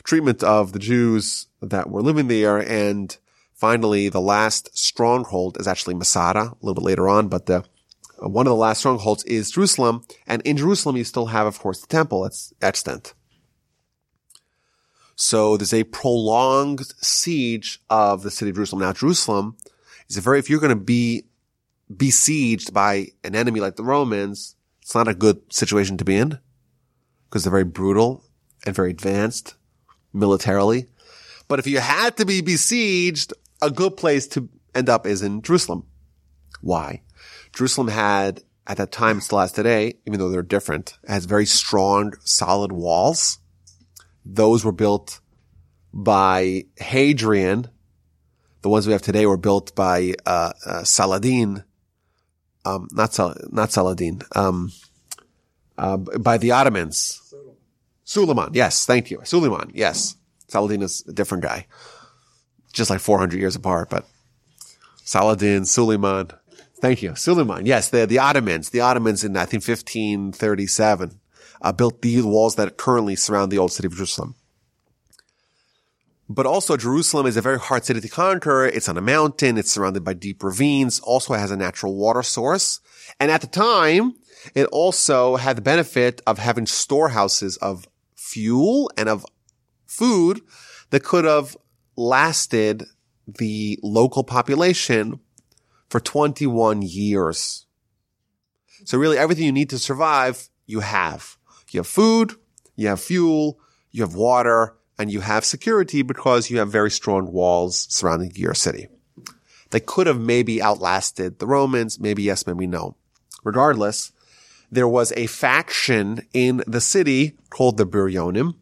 [0.03, 2.57] treatment of the Jews that were living there.
[2.57, 3.17] And
[3.57, 7.65] finally, the last stronghold is actually Masada a little bit later on, but the
[8.23, 11.59] uh, one of the last strongholds is Jerusalem, and in Jerusalem you still have, of
[11.59, 13.13] course, the temple that's extant.
[15.15, 18.81] So there's a prolonged siege of the city of Jerusalem.
[18.81, 19.57] Now, Jerusalem
[20.09, 21.25] is a very, if you're going to be
[21.95, 26.39] besieged by an enemy like the Romans, it's not a good situation to be in
[27.27, 28.23] because they're very brutal
[28.65, 29.55] and very advanced
[30.13, 30.87] militarily.
[31.47, 35.41] But if you had to be besieged, a good place to end up is in
[35.41, 35.85] Jerusalem.
[36.61, 37.01] Why?
[37.53, 42.13] Jerusalem had, at that time, still has today, even though they're different, has very strong,
[42.23, 43.39] solid walls.
[44.25, 45.19] Those were built
[45.93, 47.69] by Hadrian.
[48.61, 51.63] The ones we have today were built by uh, uh, Saladin,
[52.65, 54.71] um, not Sal- not Saladin, um,
[55.77, 57.21] uh, by the Ottomans.
[58.03, 59.21] Suleiman, yes, thank you.
[59.23, 60.15] Suleiman, yes.
[60.49, 61.67] Saladin is a different guy,
[62.77, 64.05] just like 400 years apart, but
[65.03, 66.31] Saladin, Suleiman,
[66.79, 67.15] Thank you.
[67.15, 67.65] Suleiman.
[67.65, 71.19] Yes, the, the Ottomans, the Ottomans in, I think, 1537,
[71.61, 74.35] uh, built the walls that currently surround the old city of Jerusalem.
[76.29, 78.65] But also Jerusalem is a very hard city to conquer.
[78.65, 79.57] It's on a mountain.
[79.57, 80.99] It's surrounded by deep ravines.
[80.99, 82.81] Also has a natural water source.
[83.19, 84.15] And at the time,
[84.53, 89.25] it also had the benefit of having storehouses of fuel and of
[89.85, 90.41] food
[90.89, 91.55] that could have
[91.97, 92.85] lasted
[93.27, 95.19] the local population
[95.89, 97.65] for 21 years.
[98.85, 101.37] So really everything you need to survive, you have.
[101.71, 102.35] You have food,
[102.75, 103.59] you have fuel,
[103.91, 108.53] you have water, and you have security because you have very strong walls surrounding your
[108.53, 108.87] city.
[109.71, 112.95] They could have maybe outlasted the Romans, maybe yes, maybe no.
[113.43, 114.11] Regardless,
[114.71, 118.55] there was a faction in the city called the Biryonim.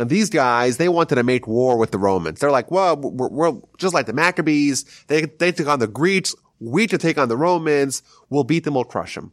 [0.00, 2.40] And these guys, they wanted to make war with the Romans.
[2.40, 4.84] They're like, well, we're, we're just like the Maccabees.
[5.08, 8.02] They, they took on the Greeks we to take on the Romans.
[8.28, 8.74] We'll beat them.
[8.74, 9.32] We'll crush them.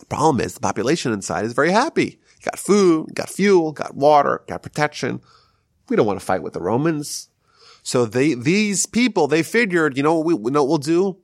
[0.00, 2.20] The problem is the population inside is very happy.
[2.44, 5.20] Got food, got fuel, got water, got protection.
[5.88, 7.28] We don't want to fight with the Romans.
[7.82, 11.18] So they, these people, they figured, you know what we, you know what we'll do?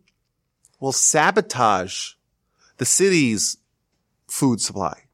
[0.78, 2.12] We'll sabotage
[2.78, 3.58] the city's
[4.28, 5.04] food supply.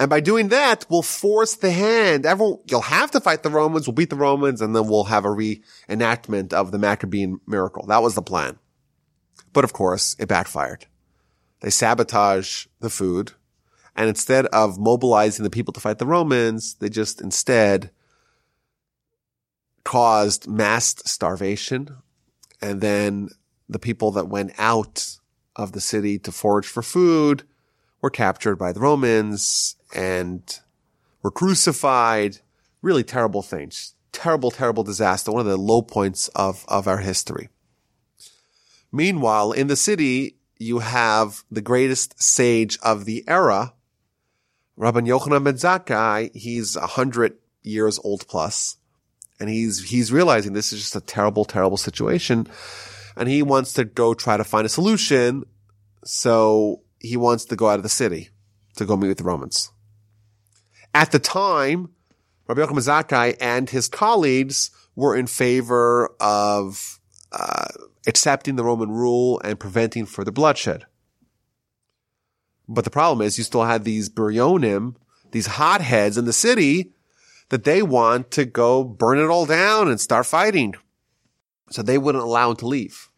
[0.00, 2.24] And by doing that, we'll force the hand.
[2.24, 3.86] Everyone, you'll have to fight the Romans.
[3.86, 7.84] We'll beat the Romans and then we'll have a reenactment of the Maccabean miracle.
[7.86, 8.58] That was the plan.
[9.52, 10.86] But of course, it backfired.
[11.60, 13.32] They sabotage the food.
[13.94, 17.90] And instead of mobilizing the people to fight the Romans, they just instead
[19.84, 21.94] caused mass starvation.
[22.62, 23.28] And then
[23.68, 25.18] the people that went out
[25.56, 27.44] of the city to forage for food
[28.00, 30.60] were captured by the Romans and
[31.22, 32.38] were crucified.
[32.82, 33.94] Really terrible things.
[34.12, 35.30] Terrible, terrible disaster.
[35.30, 37.48] One of the low points of, of our history.
[38.92, 43.74] Meanwhile, in the city, you have the greatest sage of the era,
[44.78, 46.34] Rabban Yochanan ben Zakkai.
[46.34, 48.76] He's a hundred years old plus,
[49.38, 52.46] and he's he's realizing this is just a terrible, terrible situation,
[53.16, 55.44] and he wants to go try to find a solution.
[56.04, 58.28] So he wants to go out of the city
[58.76, 59.72] to go meet with the Romans.
[60.94, 61.90] At the time,
[62.46, 67.00] Rabbi Yochanan Zakkai and his colleagues were in favor of
[67.32, 67.68] uh,
[68.06, 70.84] accepting the Roman rule and preventing further bloodshed.
[72.68, 74.96] But the problem is you still had these Biryonim,
[75.32, 76.92] these hotheads in the city
[77.48, 80.74] that they want to go burn it all down and start fighting.
[81.70, 83.09] So they wouldn't allow him to leave.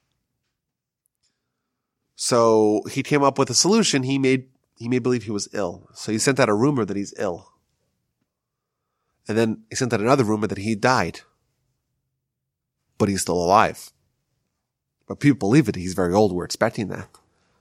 [2.14, 4.02] So he came up with a solution.
[4.02, 4.48] He made,
[4.78, 5.88] he made believe he was ill.
[5.94, 7.52] So he sent out a rumor that he's ill.
[9.28, 11.20] And then he sent out another rumor that he died.
[12.98, 13.92] But he's still alive.
[15.06, 15.76] But people believe it.
[15.76, 16.32] He's very old.
[16.32, 17.08] We're expecting that.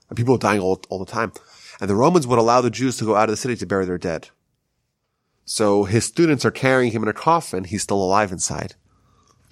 [0.09, 1.31] And people are dying all, all the time.
[1.79, 3.85] And the Romans would allow the Jews to go out of the city to bury
[3.85, 4.29] their dead.
[5.45, 7.63] So his students are carrying him in a coffin.
[7.63, 8.75] He's still alive inside.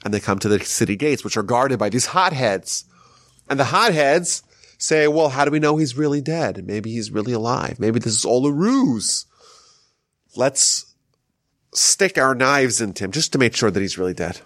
[0.05, 2.85] And they come to the city gates, which are guarded by these hotheads.
[3.49, 4.43] And the hotheads
[4.79, 6.65] say, well, how do we know he's really dead?
[6.65, 7.79] Maybe he's really alive.
[7.79, 9.25] Maybe this is all a ruse.
[10.35, 10.95] Let's
[11.73, 14.39] stick our knives into him just to make sure that he's really dead.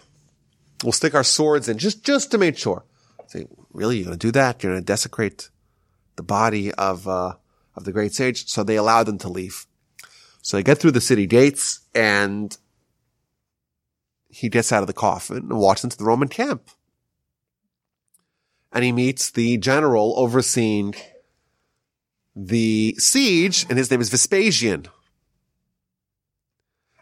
[0.83, 2.83] We'll stick our swords in just, just to make sure.
[3.27, 3.97] Say, really?
[3.97, 4.61] You're going to do that?
[4.61, 5.49] You're going to desecrate
[6.15, 7.35] the body of, uh,
[7.75, 8.47] of the great sage?
[8.47, 9.67] So they allow them to leave.
[10.41, 12.57] So they get through the city gates and
[14.29, 16.69] he gets out of the coffin and walks into the Roman camp.
[18.73, 20.95] And he meets the general overseeing
[22.35, 24.87] the siege and his name is Vespasian.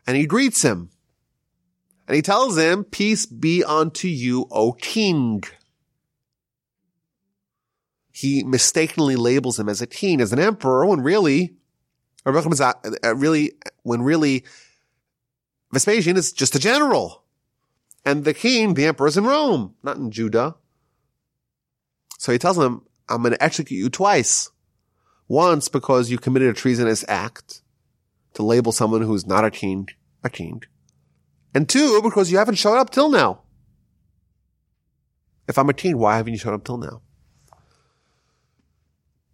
[0.05, 0.89] And he greets him.
[2.07, 5.43] And he tells him, peace be unto you, O king
[8.21, 11.55] he mistakenly labels him as a king, as an emperor, when really,
[12.23, 13.51] really,
[13.81, 14.43] when really,
[15.71, 17.23] Vespasian is just a general.
[18.05, 20.55] And the king, the emperor is in Rome, not in Judah.
[22.21, 24.51] So he tells him, I'm going to execute you twice.
[25.27, 27.63] Once because you committed a treasonous act
[28.35, 29.87] to label someone who's not a king,
[30.23, 30.61] a king.
[31.55, 33.41] And two, because you haven't showed up till now.
[35.47, 37.01] If I'm a king, why haven't you showed up till now?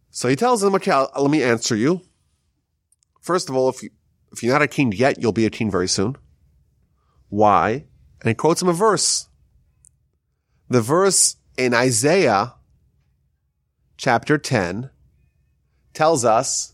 [0.09, 1.99] So he tells him, okay, I'll, let me answer you.
[3.19, 3.89] First of all, if you,
[4.31, 6.15] if you're not a king yet, you'll be a king very soon.
[7.27, 7.83] Why?
[8.21, 9.27] And he quotes him a verse.
[10.69, 12.53] The verse in Isaiah
[13.97, 14.89] chapter 10
[15.93, 16.73] tells us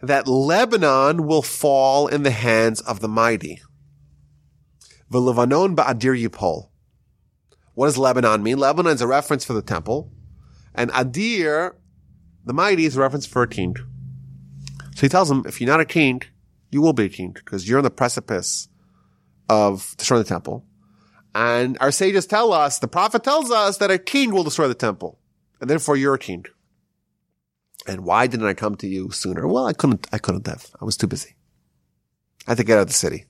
[0.00, 3.60] that Lebanon will fall in the hands of the mighty.
[5.10, 6.70] V'levanon ba'adir yipol.
[7.74, 8.58] What does Lebanon mean?
[8.58, 10.10] Lebanon is a reference for the temple.
[10.74, 11.74] And Adir,
[12.44, 13.76] the mighty, is a reference for a king.
[14.94, 16.22] So he tells him, if you're not a king,
[16.70, 18.68] you will be a king because you're on the precipice
[19.48, 20.66] of destroying the temple.
[21.34, 24.74] And our sages tell us, the prophet tells us that a king will destroy the
[24.74, 25.18] temple.
[25.62, 26.44] And therefore you're king.
[27.86, 29.48] And why didn't I come to you sooner?
[29.48, 30.66] Well, I couldn't, I couldn't have.
[30.78, 31.36] I was too busy.
[32.46, 33.24] I had to get out of the city.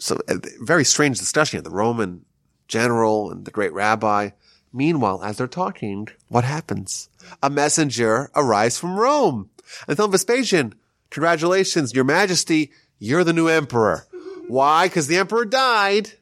[0.00, 1.62] So a very strange discussion.
[1.62, 2.24] The Roman
[2.66, 4.30] general and the great rabbi
[4.76, 7.08] Meanwhile, as they're talking, what happens?
[7.42, 9.48] A messenger arrives from Rome
[9.88, 10.74] and tells Vespasian,
[11.08, 14.06] congratulations, your majesty, you're the new emperor.
[14.48, 14.86] Why?
[14.86, 16.12] Because the emperor died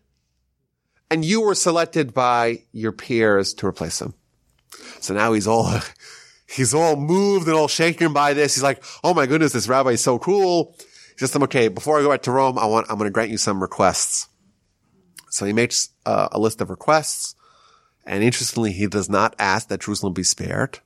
[1.10, 4.14] and you were selected by your peers to replace him.
[5.04, 5.70] So now he's all,
[6.46, 8.54] he's all moved and all shaken by this.
[8.54, 10.76] He's like, oh my goodness, this rabbi is so cool.
[10.78, 13.30] He says okay, before I go back to Rome, I want, I'm going to grant
[13.30, 14.28] you some requests.
[15.30, 17.34] So he makes uh, a list of requests.
[18.06, 20.80] And interestingly, he does not ask that Jerusalem be spared.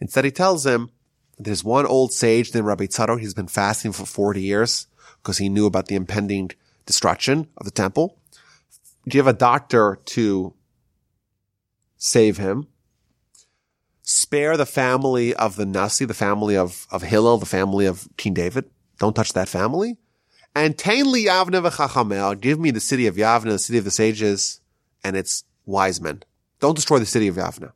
[0.00, 0.90] Instead, he tells him
[1.38, 3.20] there's one old sage named Rabbi Tzadok.
[3.20, 4.86] He's been fasting for 40 years
[5.22, 6.50] because he knew about the impending
[6.86, 8.18] destruction of the temple.
[9.06, 10.54] Do you have a doctor to
[11.96, 12.66] save him?
[14.12, 18.34] Spare the family of the Nasi, the family of, of Hillel, the family of King
[18.34, 18.68] David.
[18.98, 19.98] Don't touch that family.
[20.52, 24.60] And Tainli Yavne v'chachamel, give me the city of Yavne, the city of the sages,
[25.04, 26.24] and its wise men.
[26.58, 27.70] Don't destroy the city of Yavna.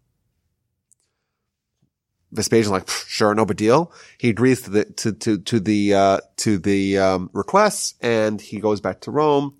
[2.32, 3.93] Vespasian's like, sure, no big deal.
[4.18, 8.59] He agrees to the, to, to, to the, uh, to the, um, requests and he
[8.59, 9.57] goes back to Rome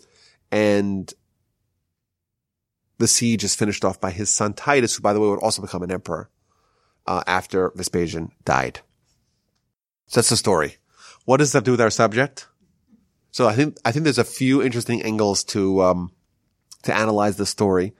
[0.51, 1.15] and
[2.99, 5.63] the siege is finished off by his son Titus, who by the way would also
[5.63, 6.31] become an emperor
[7.07, 8.81] uh, after Vespasian died.
[10.07, 10.77] So that's the story.
[11.25, 12.49] What does that do with our subject?
[13.31, 16.13] So I think I think there's a few interesting angles to um,
[16.83, 17.95] to analyze the story.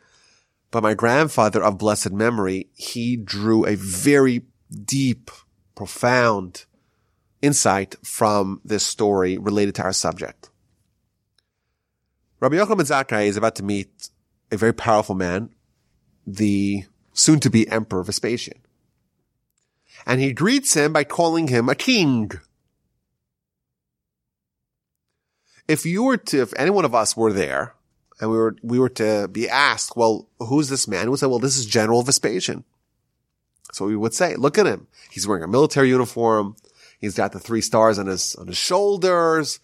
[0.71, 4.43] But my grandfather of blessed memory, he drew a very
[4.85, 5.31] deep,
[5.75, 6.65] profound
[7.43, 10.51] insight from this story related to our subject.
[12.41, 14.11] Rabbi Yochanan ben Zakkai is about to meet
[14.51, 15.51] a very powerful man,
[16.27, 18.64] the soon to be Emperor Vespasian.
[20.07, 22.31] And he greets him by calling him a king.
[25.67, 27.75] If you were to, if any one of us were there
[28.21, 31.05] and we were, we were to be asked, well, who's this man?
[31.05, 32.65] We would say, well, this is General Vespasian.
[33.73, 34.87] So we would say, look at him.
[35.11, 36.57] He's wearing a military uniform.
[37.01, 39.59] He's got the three stars on his, on his shoulders.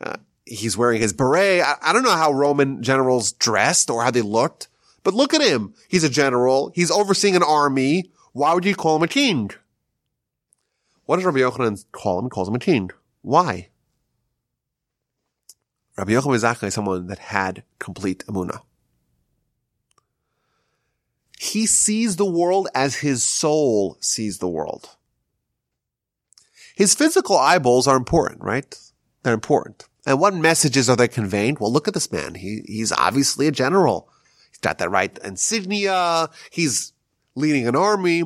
[0.00, 1.62] Uh, he's wearing his beret.
[1.62, 4.68] I, I don't know how Roman generals dressed or how they looked,
[5.02, 5.74] but look at him.
[5.88, 6.72] He's a general.
[6.74, 8.10] He's overseeing an army.
[8.32, 9.50] Why would you call him a king?
[11.06, 12.26] What does Rabbi Yochanan call him?
[12.26, 12.90] He calls him a king.
[13.22, 13.68] Why?
[15.96, 18.62] Rabbi Yochanan is actually someone that had complete emuna.
[21.38, 24.96] He sees the world as his soul sees the world.
[26.74, 28.76] His physical eyeballs are important, right?
[29.22, 29.86] They're important.
[30.06, 31.56] And what messages are they conveying?
[31.60, 32.34] Well, look at this man.
[32.34, 34.10] He, he's obviously a general.
[34.50, 36.28] He's got that right insignia.
[36.50, 36.92] He's
[37.34, 38.24] leading an army.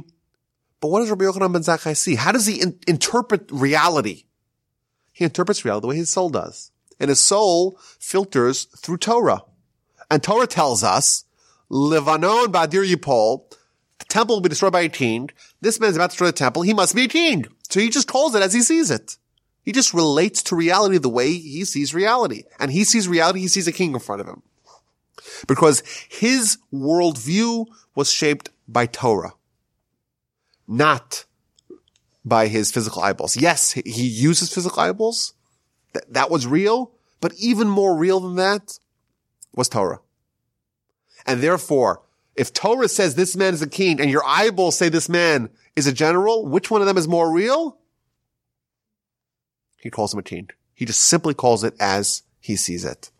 [0.80, 2.14] But what does Rabbi Yochanan ben Zakkai see?
[2.14, 4.24] How does he in- interpret reality?
[5.12, 6.70] He interprets reality the way his soul does.
[7.00, 9.42] And his soul filters through Torah.
[10.10, 11.24] And Torah tells us,
[11.68, 13.50] Levanon Badir Yipol,
[13.98, 15.30] the temple will be destroyed by a king.
[15.60, 16.62] This man's about to destroy the temple.
[16.62, 17.46] He must be a king.
[17.68, 19.16] So he just calls it as he sees it.
[19.62, 22.44] He just relates to reality the way he sees reality.
[22.58, 24.42] And he sees reality, he sees a king in front of him.
[25.46, 29.34] Because his worldview was shaped by Torah,
[30.68, 31.24] not
[32.24, 33.36] by his physical eyeballs.
[33.36, 35.32] Yes, he uses physical eyeballs.
[35.94, 38.78] Th- that was real, but even more real than that
[39.54, 40.00] was Torah.
[41.26, 42.02] And therefore,
[42.36, 45.86] if Torah says this man is a king and your eyeballs say this man is
[45.86, 47.78] a general, which one of them is more real?
[49.80, 50.50] He calls him a king.
[50.74, 53.10] He just simply calls it as he sees it.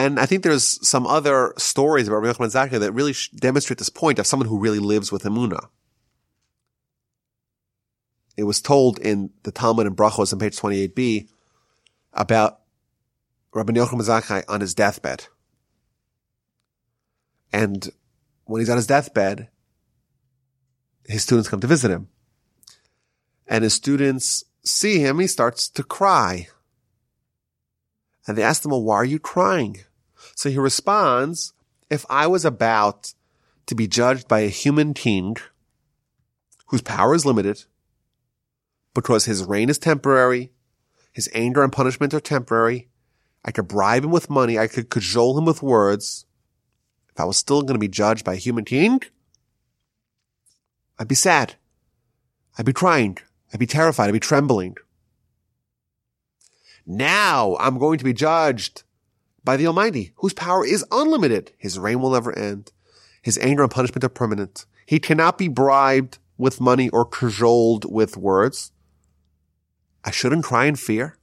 [0.00, 4.18] And I think there's some other stories about Rabbi Yochanan that really demonstrate this point
[4.18, 5.68] of someone who really lives with Emunah.
[8.34, 11.28] It was told in the Talmud and Brachos on page 28b
[12.14, 12.60] about
[13.52, 15.26] Rabbi Yochanan Zakkai on his deathbed.
[17.52, 17.90] And
[18.44, 19.48] when he's on his deathbed,
[21.06, 22.08] his students come to visit him
[23.46, 26.48] and his students see him, he starts to cry.
[28.26, 29.84] And they ask him, well, why are you crying?
[30.40, 31.52] So he responds,
[31.90, 33.12] if I was about
[33.66, 35.36] to be judged by a human king
[36.68, 37.64] whose power is limited
[38.94, 40.50] because his reign is temporary,
[41.12, 42.88] his anger and punishment are temporary,
[43.44, 46.24] I could bribe him with money, I could cajole him with words.
[47.10, 49.02] If I was still going to be judged by a human king,
[50.98, 51.56] I'd be sad.
[52.56, 53.18] I'd be crying.
[53.52, 54.08] I'd be terrified.
[54.08, 54.78] I'd be trembling.
[56.86, 58.84] Now I'm going to be judged
[59.44, 61.52] by the Almighty, whose power is unlimited.
[61.58, 62.72] His reign will never end.
[63.22, 64.66] His anger and punishment are permanent.
[64.86, 68.72] He cannot be bribed with money or cajoled with words.
[70.04, 71.18] I shouldn't cry in fear.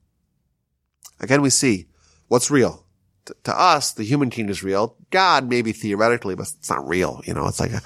[1.19, 1.87] Again, we see
[2.27, 2.85] what's real.
[3.25, 4.95] T- to us, the human king is real.
[5.09, 7.21] God, maybe theoretically, but it's not real.
[7.25, 7.81] You know, it's like a,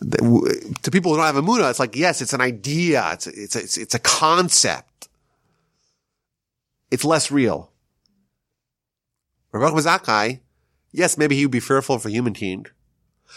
[0.00, 3.10] to people who don't have a Emunah, it's like, yes, it's an idea.
[3.12, 5.08] It's, a, it's, a, it's a concept.
[6.90, 7.72] It's less real.
[9.52, 10.40] Rabbi Zakkai,
[10.92, 12.66] yes, maybe he would be fearful of a human king,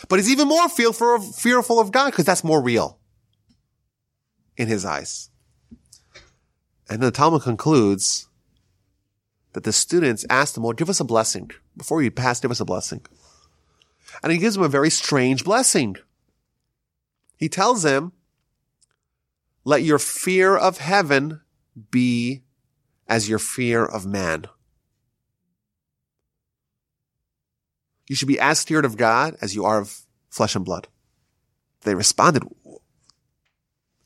[0.08, 3.00] but he's even more fearful, fearful of God because that's more real
[4.58, 5.30] in his eyes.
[6.90, 8.28] And then the Talmud concludes
[9.54, 11.52] that the students asked him, well, give us a blessing.
[11.78, 13.06] Before you pass, give us a blessing.
[14.22, 15.96] And he gives him a very strange blessing.
[17.38, 18.12] He tells him,
[19.64, 21.42] let your fear of heaven
[21.92, 22.42] be
[23.08, 24.46] as your fear of man.
[28.10, 30.88] You should be as feared of God as you are of flesh and blood.
[31.84, 32.44] They responded,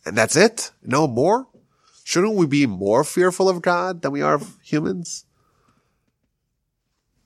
[0.06, 0.72] and that's it?
[0.84, 1.48] No more?
[2.04, 5.26] Shouldn't we be more fearful of God than we are of humans?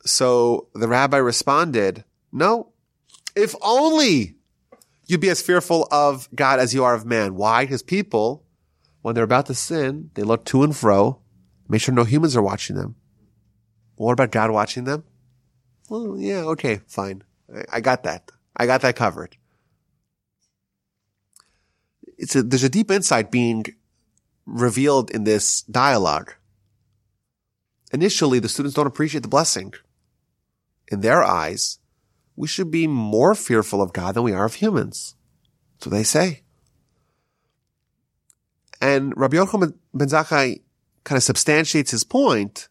[0.05, 2.71] So the rabbi responded, no,
[3.35, 4.35] if only
[5.07, 7.35] you'd be as fearful of God as you are of man.
[7.35, 7.65] Why?
[7.65, 8.45] Because people,
[9.01, 11.21] when they're about to sin, they look to and fro,
[11.67, 12.95] make sure no humans are watching them.
[13.95, 15.03] What about God watching them?
[15.89, 17.23] Well, yeah, okay, fine.
[17.53, 18.31] I, I got that.
[18.55, 19.37] I got that covered.
[22.17, 23.65] It's a, there's a deep insight being
[24.45, 26.33] revealed in this dialogue.
[27.93, 29.73] Initially, the students don't appreciate the blessing.
[30.89, 31.79] In their eyes,
[32.35, 35.15] we should be more fearful of God than we are of humans.
[35.79, 36.43] So they say.
[38.81, 40.61] And Rabbi Yochanan ben Zakkai
[41.03, 42.67] kind of substantiates his point.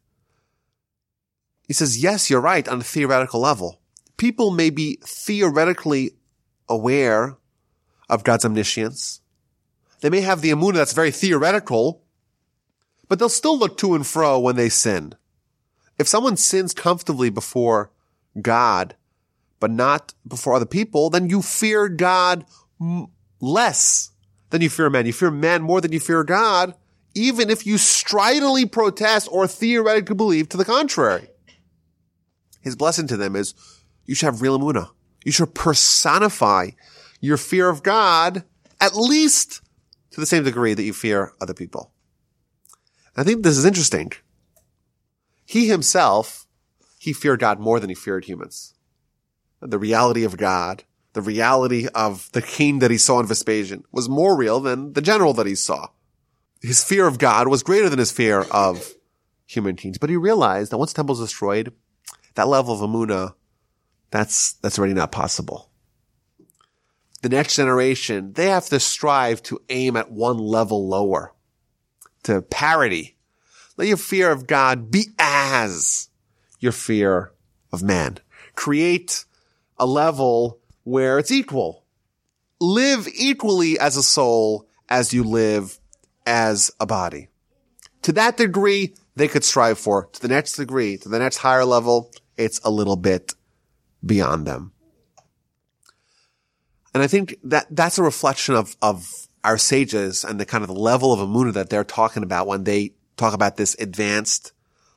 [1.67, 3.81] He says, yes, you're right on a theoretical level.
[4.17, 6.13] People may be theoretically
[6.69, 7.37] aware
[8.09, 9.21] of God's omniscience.
[10.01, 12.03] They may have the emunah that's very theoretical,
[13.09, 15.15] but they'll still look to and fro when they sin.
[15.99, 17.91] If someone sins comfortably before
[18.41, 18.95] God,
[19.59, 22.45] but not before other people, then you fear God
[23.41, 24.11] less
[24.51, 25.07] than you fear man.
[25.07, 26.75] You fear man more than you fear God,
[27.15, 31.29] even if you stridently protest or theoretically believe to the contrary.
[32.67, 33.55] His blessing to them is
[34.07, 34.91] you should have real emunah.
[35.25, 36.71] You should personify
[37.21, 38.43] your fear of God
[38.81, 39.63] at least
[40.11, 41.93] to the same degree that you fear other people.
[43.17, 44.11] I think this is interesting.
[45.45, 46.49] He himself,
[46.99, 48.75] he feared God more than he feared humans.
[49.61, 54.09] The reality of God, the reality of the king that he saw in Vespasian was
[54.09, 55.91] more real than the general that he saw.
[56.61, 58.93] His fear of God was greater than his fear of
[59.47, 59.99] human kings.
[59.99, 61.73] But he realized that once the temple destroyed,
[62.37, 63.35] that level of emunah,
[64.11, 65.71] that's, that's already not possible.
[67.23, 71.35] The next generation, they have to strive to aim at one level lower
[72.23, 73.17] to parity.
[73.77, 76.09] Let your fear of God be as
[76.61, 77.33] your fear
[77.73, 78.19] of man.
[78.55, 79.25] Create
[79.79, 81.85] a level where it's equal.
[82.61, 85.79] Live equally as a soul as you live
[86.27, 87.29] as a body.
[88.03, 90.07] To that degree, they could strive for.
[90.07, 93.35] To the next degree, to the next higher level, it's a little bit
[94.05, 94.73] beyond them.
[96.95, 99.07] And I think that that's a reflection of, of
[99.45, 102.93] our sages and the kind of level of emunah that they're talking about when they
[103.17, 104.53] talk about this advanced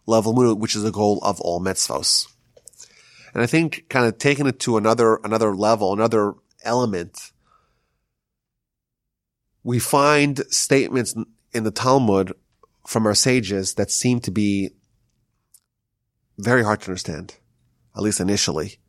[0.05, 2.27] level of which is the goal of all mitzvos.
[3.33, 6.33] And I think kind of taking it to another, another level, another
[6.63, 7.31] element,
[9.63, 11.15] we find statements
[11.53, 12.33] in the Talmud
[12.87, 14.71] from our sages that seem to be
[16.39, 17.35] very hard to understand,
[17.95, 18.79] at least initially.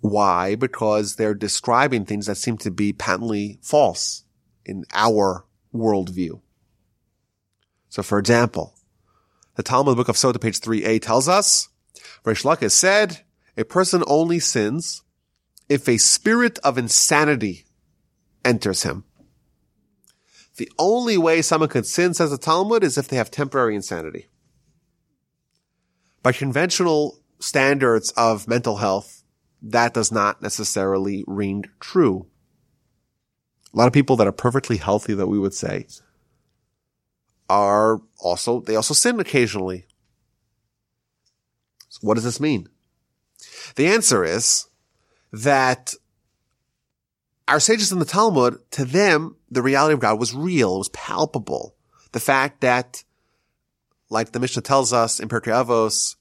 [0.00, 0.54] Why?
[0.54, 4.24] Because they're describing things that seem to be patently false
[4.64, 5.44] in our
[5.74, 6.40] worldview.
[7.88, 8.74] So for example,
[9.56, 11.68] the Talmud book of Sota, page 3a tells us,
[12.24, 13.22] Reish Lakish said,
[13.56, 15.02] a person only sins
[15.68, 17.64] if a spirit of insanity
[18.44, 19.04] enters him.
[20.56, 24.28] The only way someone can sin, says the Talmud, is if they have temporary insanity.
[26.24, 29.22] By conventional standards of mental health,
[29.60, 32.26] that does not necessarily ring true.
[33.74, 35.86] A lot of people that are perfectly healthy that we would say
[37.50, 39.86] are also, they also sin occasionally.
[41.90, 42.70] So what does this mean?
[43.76, 44.66] The answer is
[45.30, 45.92] that
[47.46, 50.76] our sages in the Talmud, to them, the reality of God was real.
[50.76, 51.76] It was palpable.
[52.12, 53.04] The fact that,
[54.10, 56.16] like the Mishnah tells us in Pirkei Avos,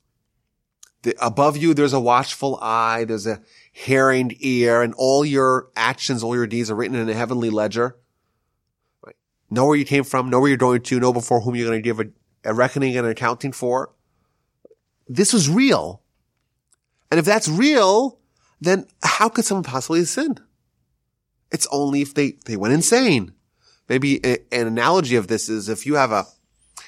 [1.04, 6.24] the, above you, there's a watchful eye, there's a hearing ear, and all your actions,
[6.24, 7.98] all your deeds are written in a heavenly ledger.
[9.06, 9.16] Right?
[9.50, 11.80] Know where you came from, know where you're going to, know before whom you're going
[11.80, 12.06] to give a,
[12.46, 13.92] a reckoning and an accounting for
[15.08, 16.02] this was real.
[17.12, 18.20] And if that's real,
[18.60, 20.38] then how could someone possibly sin?
[21.52, 23.34] It's only if they, they went insane.
[23.88, 26.26] Maybe a, an analogy of this is if you have a,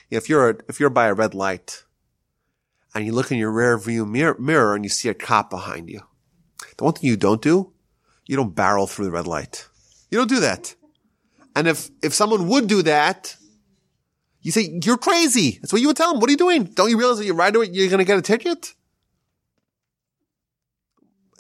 [0.10, 1.84] if you're, if you're by a red light
[2.94, 5.90] and you look in your rear view mirror, mirror and you see a cop behind
[5.90, 6.02] you.
[6.78, 7.74] The one thing you don't do,
[8.26, 9.68] you don't barrel through the red light.
[10.12, 10.76] You don't do that.
[11.56, 13.36] And if, if someone would do that,
[14.42, 15.58] you say, you're crazy.
[15.62, 16.20] That's what you would tell them.
[16.20, 16.66] What are you doing?
[16.66, 18.74] Don't you realize that you're away, you're going to get a ticket?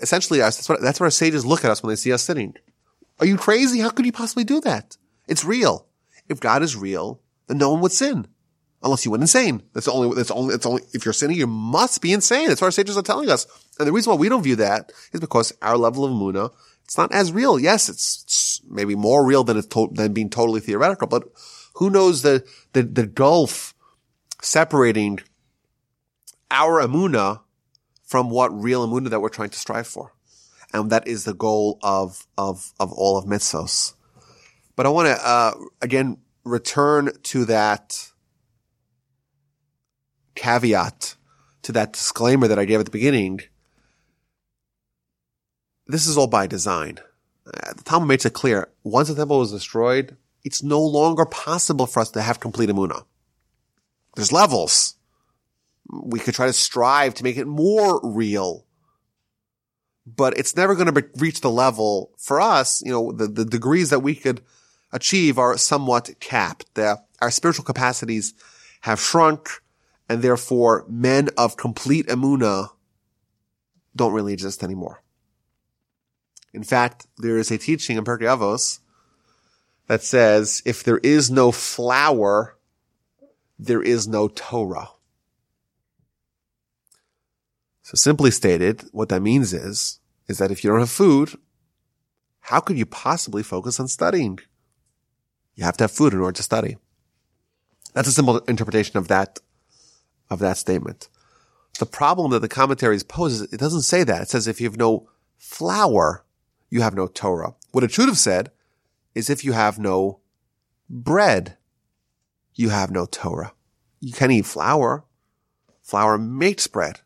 [0.01, 2.55] Essentially, that's what, that's what our sages look at us when they see us sitting.
[3.19, 3.79] Are you crazy?
[3.79, 4.97] How could you possibly do that?
[5.27, 5.87] It's real.
[6.27, 8.27] If God is real, then no one would sin.
[8.83, 9.63] Unless you went insane.
[9.73, 12.49] That's only, that's only, it's only, if you're sinning, you must be insane.
[12.49, 13.47] That's what our sages are telling us.
[13.79, 16.51] And the reason why we don't view that is because our level of emunah,
[16.83, 17.59] it's not as real.
[17.59, 21.23] Yes, it's, it's maybe more real than it's to, than being totally theoretical, but
[21.75, 23.73] who knows the, the, the gulf
[24.41, 25.19] separating
[26.51, 27.41] our emunah
[28.03, 30.13] from what real emunah that we're trying to strive for.
[30.73, 33.93] And that is the goal of, of, of all of mitzvos.
[34.75, 38.11] But I want to, uh, again, return to that
[40.35, 41.15] caveat
[41.63, 43.41] to that disclaimer that I gave at the beginning,
[45.87, 46.99] this is all by design.
[47.47, 48.69] Uh, the Talmud makes it clear.
[48.83, 53.05] Once the temple was destroyed, it's no longer possible for us to have complete emunah.
[54.15, 54.95] There's levels.
[55.91, 58.65] We could try to strive to make it more real,
[60.05, 62.81] but it's never going to reach the level for us.
[62.83, 64.41] You know, the, the degrees that we could
[64.91, 66.73] achieve are somewhat capped.
[66.73, 68.33] The, our spiritual capacities
[68.81, 69.61] have shrunk,
[70.07, 72.69] and therefore men of complete emuna
[73.95, 75.01] don't really exist anymore.
[76.53, 78.79] In fact, there is a teaching in Pirkei Avos
[79.87, 82.57] that says if there is no flour,
[83.59, 84.89] there is no Torah.
[87.83, 91.37] So simply stated, what that means is, is that if you don't have food,
[92.39, 94.39] how could you possibly focus on studying?
[95.55, 96.77] You have to have food in order to study.
[97.93, 99.39] That's a simple interpretation of that,
[100.29, 101.09] of that statement.
[101.79, 104.23] The problem that the commentaries pose is it doesn't say that.
[104.23, 106.23] It says if you have no flour,
[106.69, 107.53] you have no Torah.
[107.71, 108.51] What it should have said
[109.13, 110.19] is if you have no
[110.89, 111.57] bread,
[112.53, 113.53] you have no Torah.
[113.99, 115.03] You can eat flour.
[115.81, 117.01] Flour makes bread.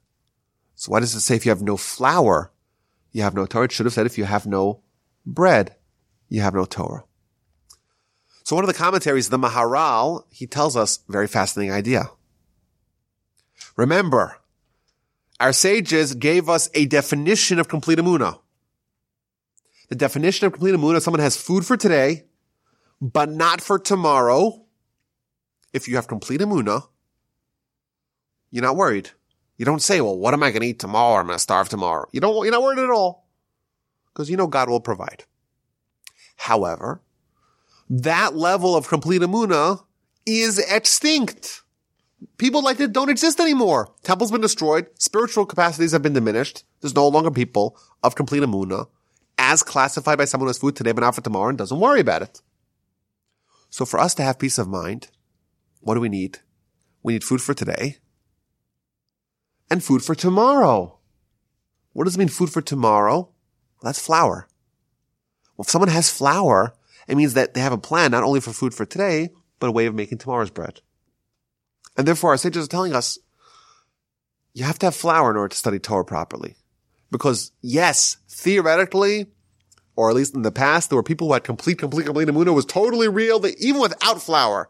[0.76, 2.52] So why does it say if you have no flour,
[3.12, 3.66] you have no Torah?
[3.66, 4.82] It should have said if you have no
[5.26, 5.76] bread,
[6.30, 7.04] you have no Torah.
[8.44, 12.12] So one of the commentaries, the Maharal, he tells us very fascinating idea.
[13.80, 14.36] Remember,
[15.40, 18.42] our sages gave us a definition of complete emunah.
[19.88, 22.26] The definition of complete emunah, someone has food for today,
[23.00, 24.66] but not for tomorrow.
[25.72, 26.90] If you have complete emunah,
[28.52, 29.12] you're not worried.
[29.56, 31.22] You don't say, well, what am I going to eat tomorrow?
[31.22, 32.06] I'm going to starve tomorrow.
[32.12, 33.30] You don't, you're not worried at all.
[34.08, 35.24] Because you know God will provide.
[36.36, 37.02] However,
[37.90, 39.86] that level of complete emunah
[40.26, 41.64] is extinct.
[42.38, 43.94] People like that don't exist anymore.
[44.04, 44.88] Temple's been destroyed.
[45.00, 46.64] Spiritual capacities have been diminished.
[46.82, 48.88] There's no longer people of complete emunah
[49.38, 52.22] as classified by someone has food today but not for tomorrow and doesn't worry about
[52.22, 52.42] it.
[53.70, 55.10] So for us to have peace of mind,
[55.82, 56.40] what do we need?
[57.04, 57.98] We need food for today
[59.70, 61.00] and food for tomorrow.
[61.94, 63.18] What does it mean food for tomorrow?
[63.18, 64.48] Well, that's flour.
[65.56, 66.74] Well, if someone has flour,
[67.08, 69.72] it means that they have a plan not only for food for today, but a
[69.72, 70.82] way of making tomorrow's bread.
[72.00, 73.20] And therefore our sages are telling us,
[74.54, 76.56] you have to have flour in order to study Torah properly.
[77.12, 79.28] Because yes, theoretically,
[79.98, 82.56] or at least in the past, there were people who had complete, complete, complete emunah
[82.56, 83.38] was totally real.
[83.38, 84.70] They, even without flour,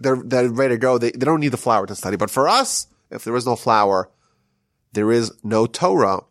[0.00, 0.98] they're, they're ready to go.
[0.98, 2.16] They, they don't need the flour to study.
[2.16, 4.10] But for us, if there is no flour,
[4.92, 6.22] there is no Torah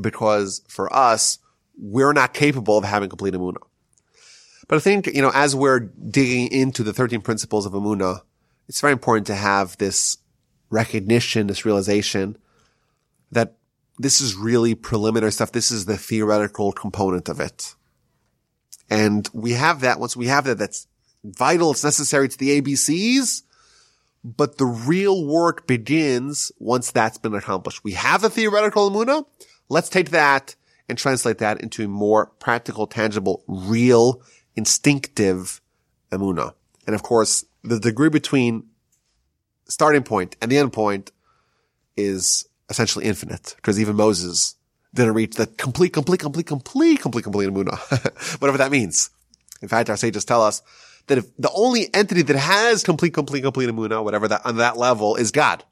[0.00, 1.38] because for us,
[1.78, 3.62] we're not capable of having complete emunah.
[4.66, 8.22] But I think, you know, as we're digging into the 13 principles of emunah,
[8.68, 10.18] it's very important to have this
[10.70, 12.36] recognition, this realization
[13.30, 13.56] that
[13.98, 15.52] this is really preliminary stuff.
[15.52, 17.74] This is the theoretical component of it.
[18.90, 20.00] And we have that.
[20.00, 20.86] Once we have that, that's
[21.24, 21.70] vital.
[21.70, 23.42] It's necessary to the ABCs.
[24.24, 27.82] But the real work begins once that's been accomplished.
[27.82, 29.24] We have a theoretical Amuna.
[29.68, 30.54] Let's take that
[30.88, 34.22] and translate that into a more practical, tangible, real,
[34.54, 35.60] instinctive
[36.10, 36.54] Amuna.
[36.86, 38.68] And of course, the degree between
[39.68, 41.12] starting point and the end point
[41.96, 44.56] is essentially infinite because even Moses
[44.94, 47.78] didn't reach the complete, complete, complete, complete, complete, complete Amuna.
[48.40, 49.10] Whatever that means.
[49.60, 50.62] In fact, our sages tell us
[51.06, 54.76] that if the only entity that has complete, complete, complete Amuna, whatever that, on that
[54.76, 55.64] level is God.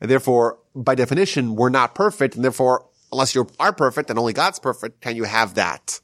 [0.00, 2.34] And therefore, by definition, we're not perfect.
[2.34, 6.00] And therefore, unless you are perfect and only God's perfect, can you have that?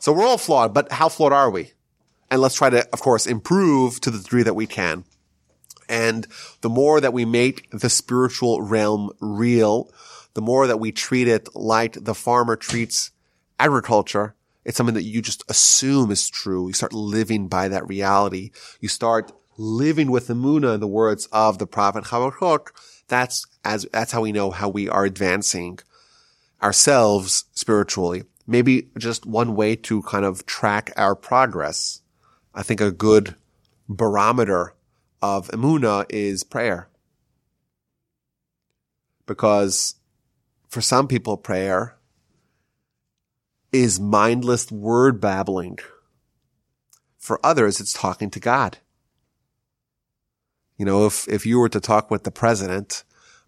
[0.00, 1.72] So we're all flawed, but how flawed are we?
[2.30, 5.04] And let's try to, of course, improve to the degree that we can.
[5.88, 6.26] And
[6.60, 9.90] the more that we make the spiritual realm real,
[10.34, 13.10] the more that we treat it like the farmer treats
[13.58, 16.68] agriculture, it's something that you just assume is true.
[16.68, 18.50] You start living by that reality.
[18.80, 22.74] You start living with the Muna in the words of the prophet Habakkuk.
[23.08, 25.78] That's as, that's how we know how we are advancing
[26.62, 28.24] ourselves spiritually.
[28.46, 32.02] Maybe just one way to kind of track our progress.
[32.58, 33.36] I think a good
[33.88, 34.74] barometer
[35.22, 36.88] of Emuna is prayer.
[39.26, 39.94] Because
[40.66, 41.96] for some people, prayer
[43.70, 45.78] is mindless word babbling.
[47.16, 48.78] For others, it's talking to God.
[50.76, 53.04] You know, if, if you were to talk with the president,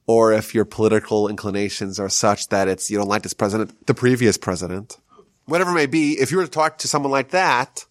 [0.06, 3.94] or if your political inclinations are such that it's, you don't like this president, the
[3.94, 4.98] previous president,
[5.46, 7.86] whatever it may be, if you were to talk to someone like that,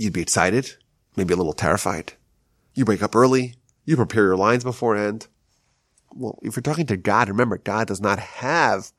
[0.00, 0.74] you'd be excited
[1.16, 2.14] maybe a little terrified.
[2.74, 3.54] You wake up early.
[3.84, 5.26] You prepare your lines beforehand.
[6.14, 8.92] Well, if you're talking to God, remember, God does not have,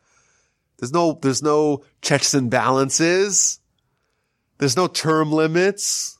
[0.78, 3.60] there's no, there's no checks and balances.
[4.58, 6.18] There's no term limits.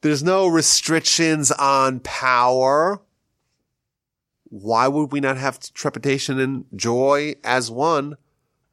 [0.00, 3.00] There's no restrictions on power.
[4.44, 8.16] Why would we not have trepidation and joy as one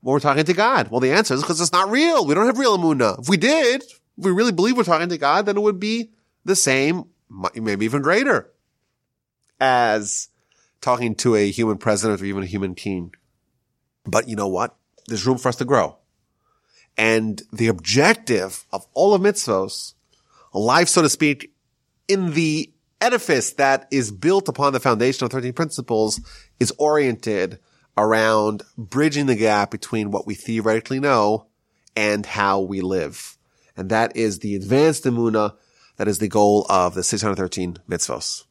[0.01, 0.89] when we're talking to God?
[0.89, 2.25] Well, the answer is because it's not real.
[2.25, 3.19] We don't have real Amunah.
[3.19, 3.83] If we did,
[4.21, 6.11] we really believe we're talking to God, then it would be
[6.45, 7.05] the same,
[7.55, 8.51] maybe even greater
[9.59, 10.29] as
[10.79, 13.13] talking to a human president or even a human king.
[14.05, 14.75] But you know what?
[15.07, 15.97] There's room for us to grow.
[16.97, 19.93] And the objective of all of mitzvos,
[20.53, 21.53] life, so to speak,
[22.07, 26.21] in the edifice that is built upon the foundation of 13 principles
[26.59, 27.59] is oriented
[27.97, 31.47] around bridging the gap between what we theoretically know
[31.95, 33.37] and how we live.
[33.75, 35.55] And that is the advanced emuna.
[35.97, 38.45] That is the goal of the 613 mitzvos.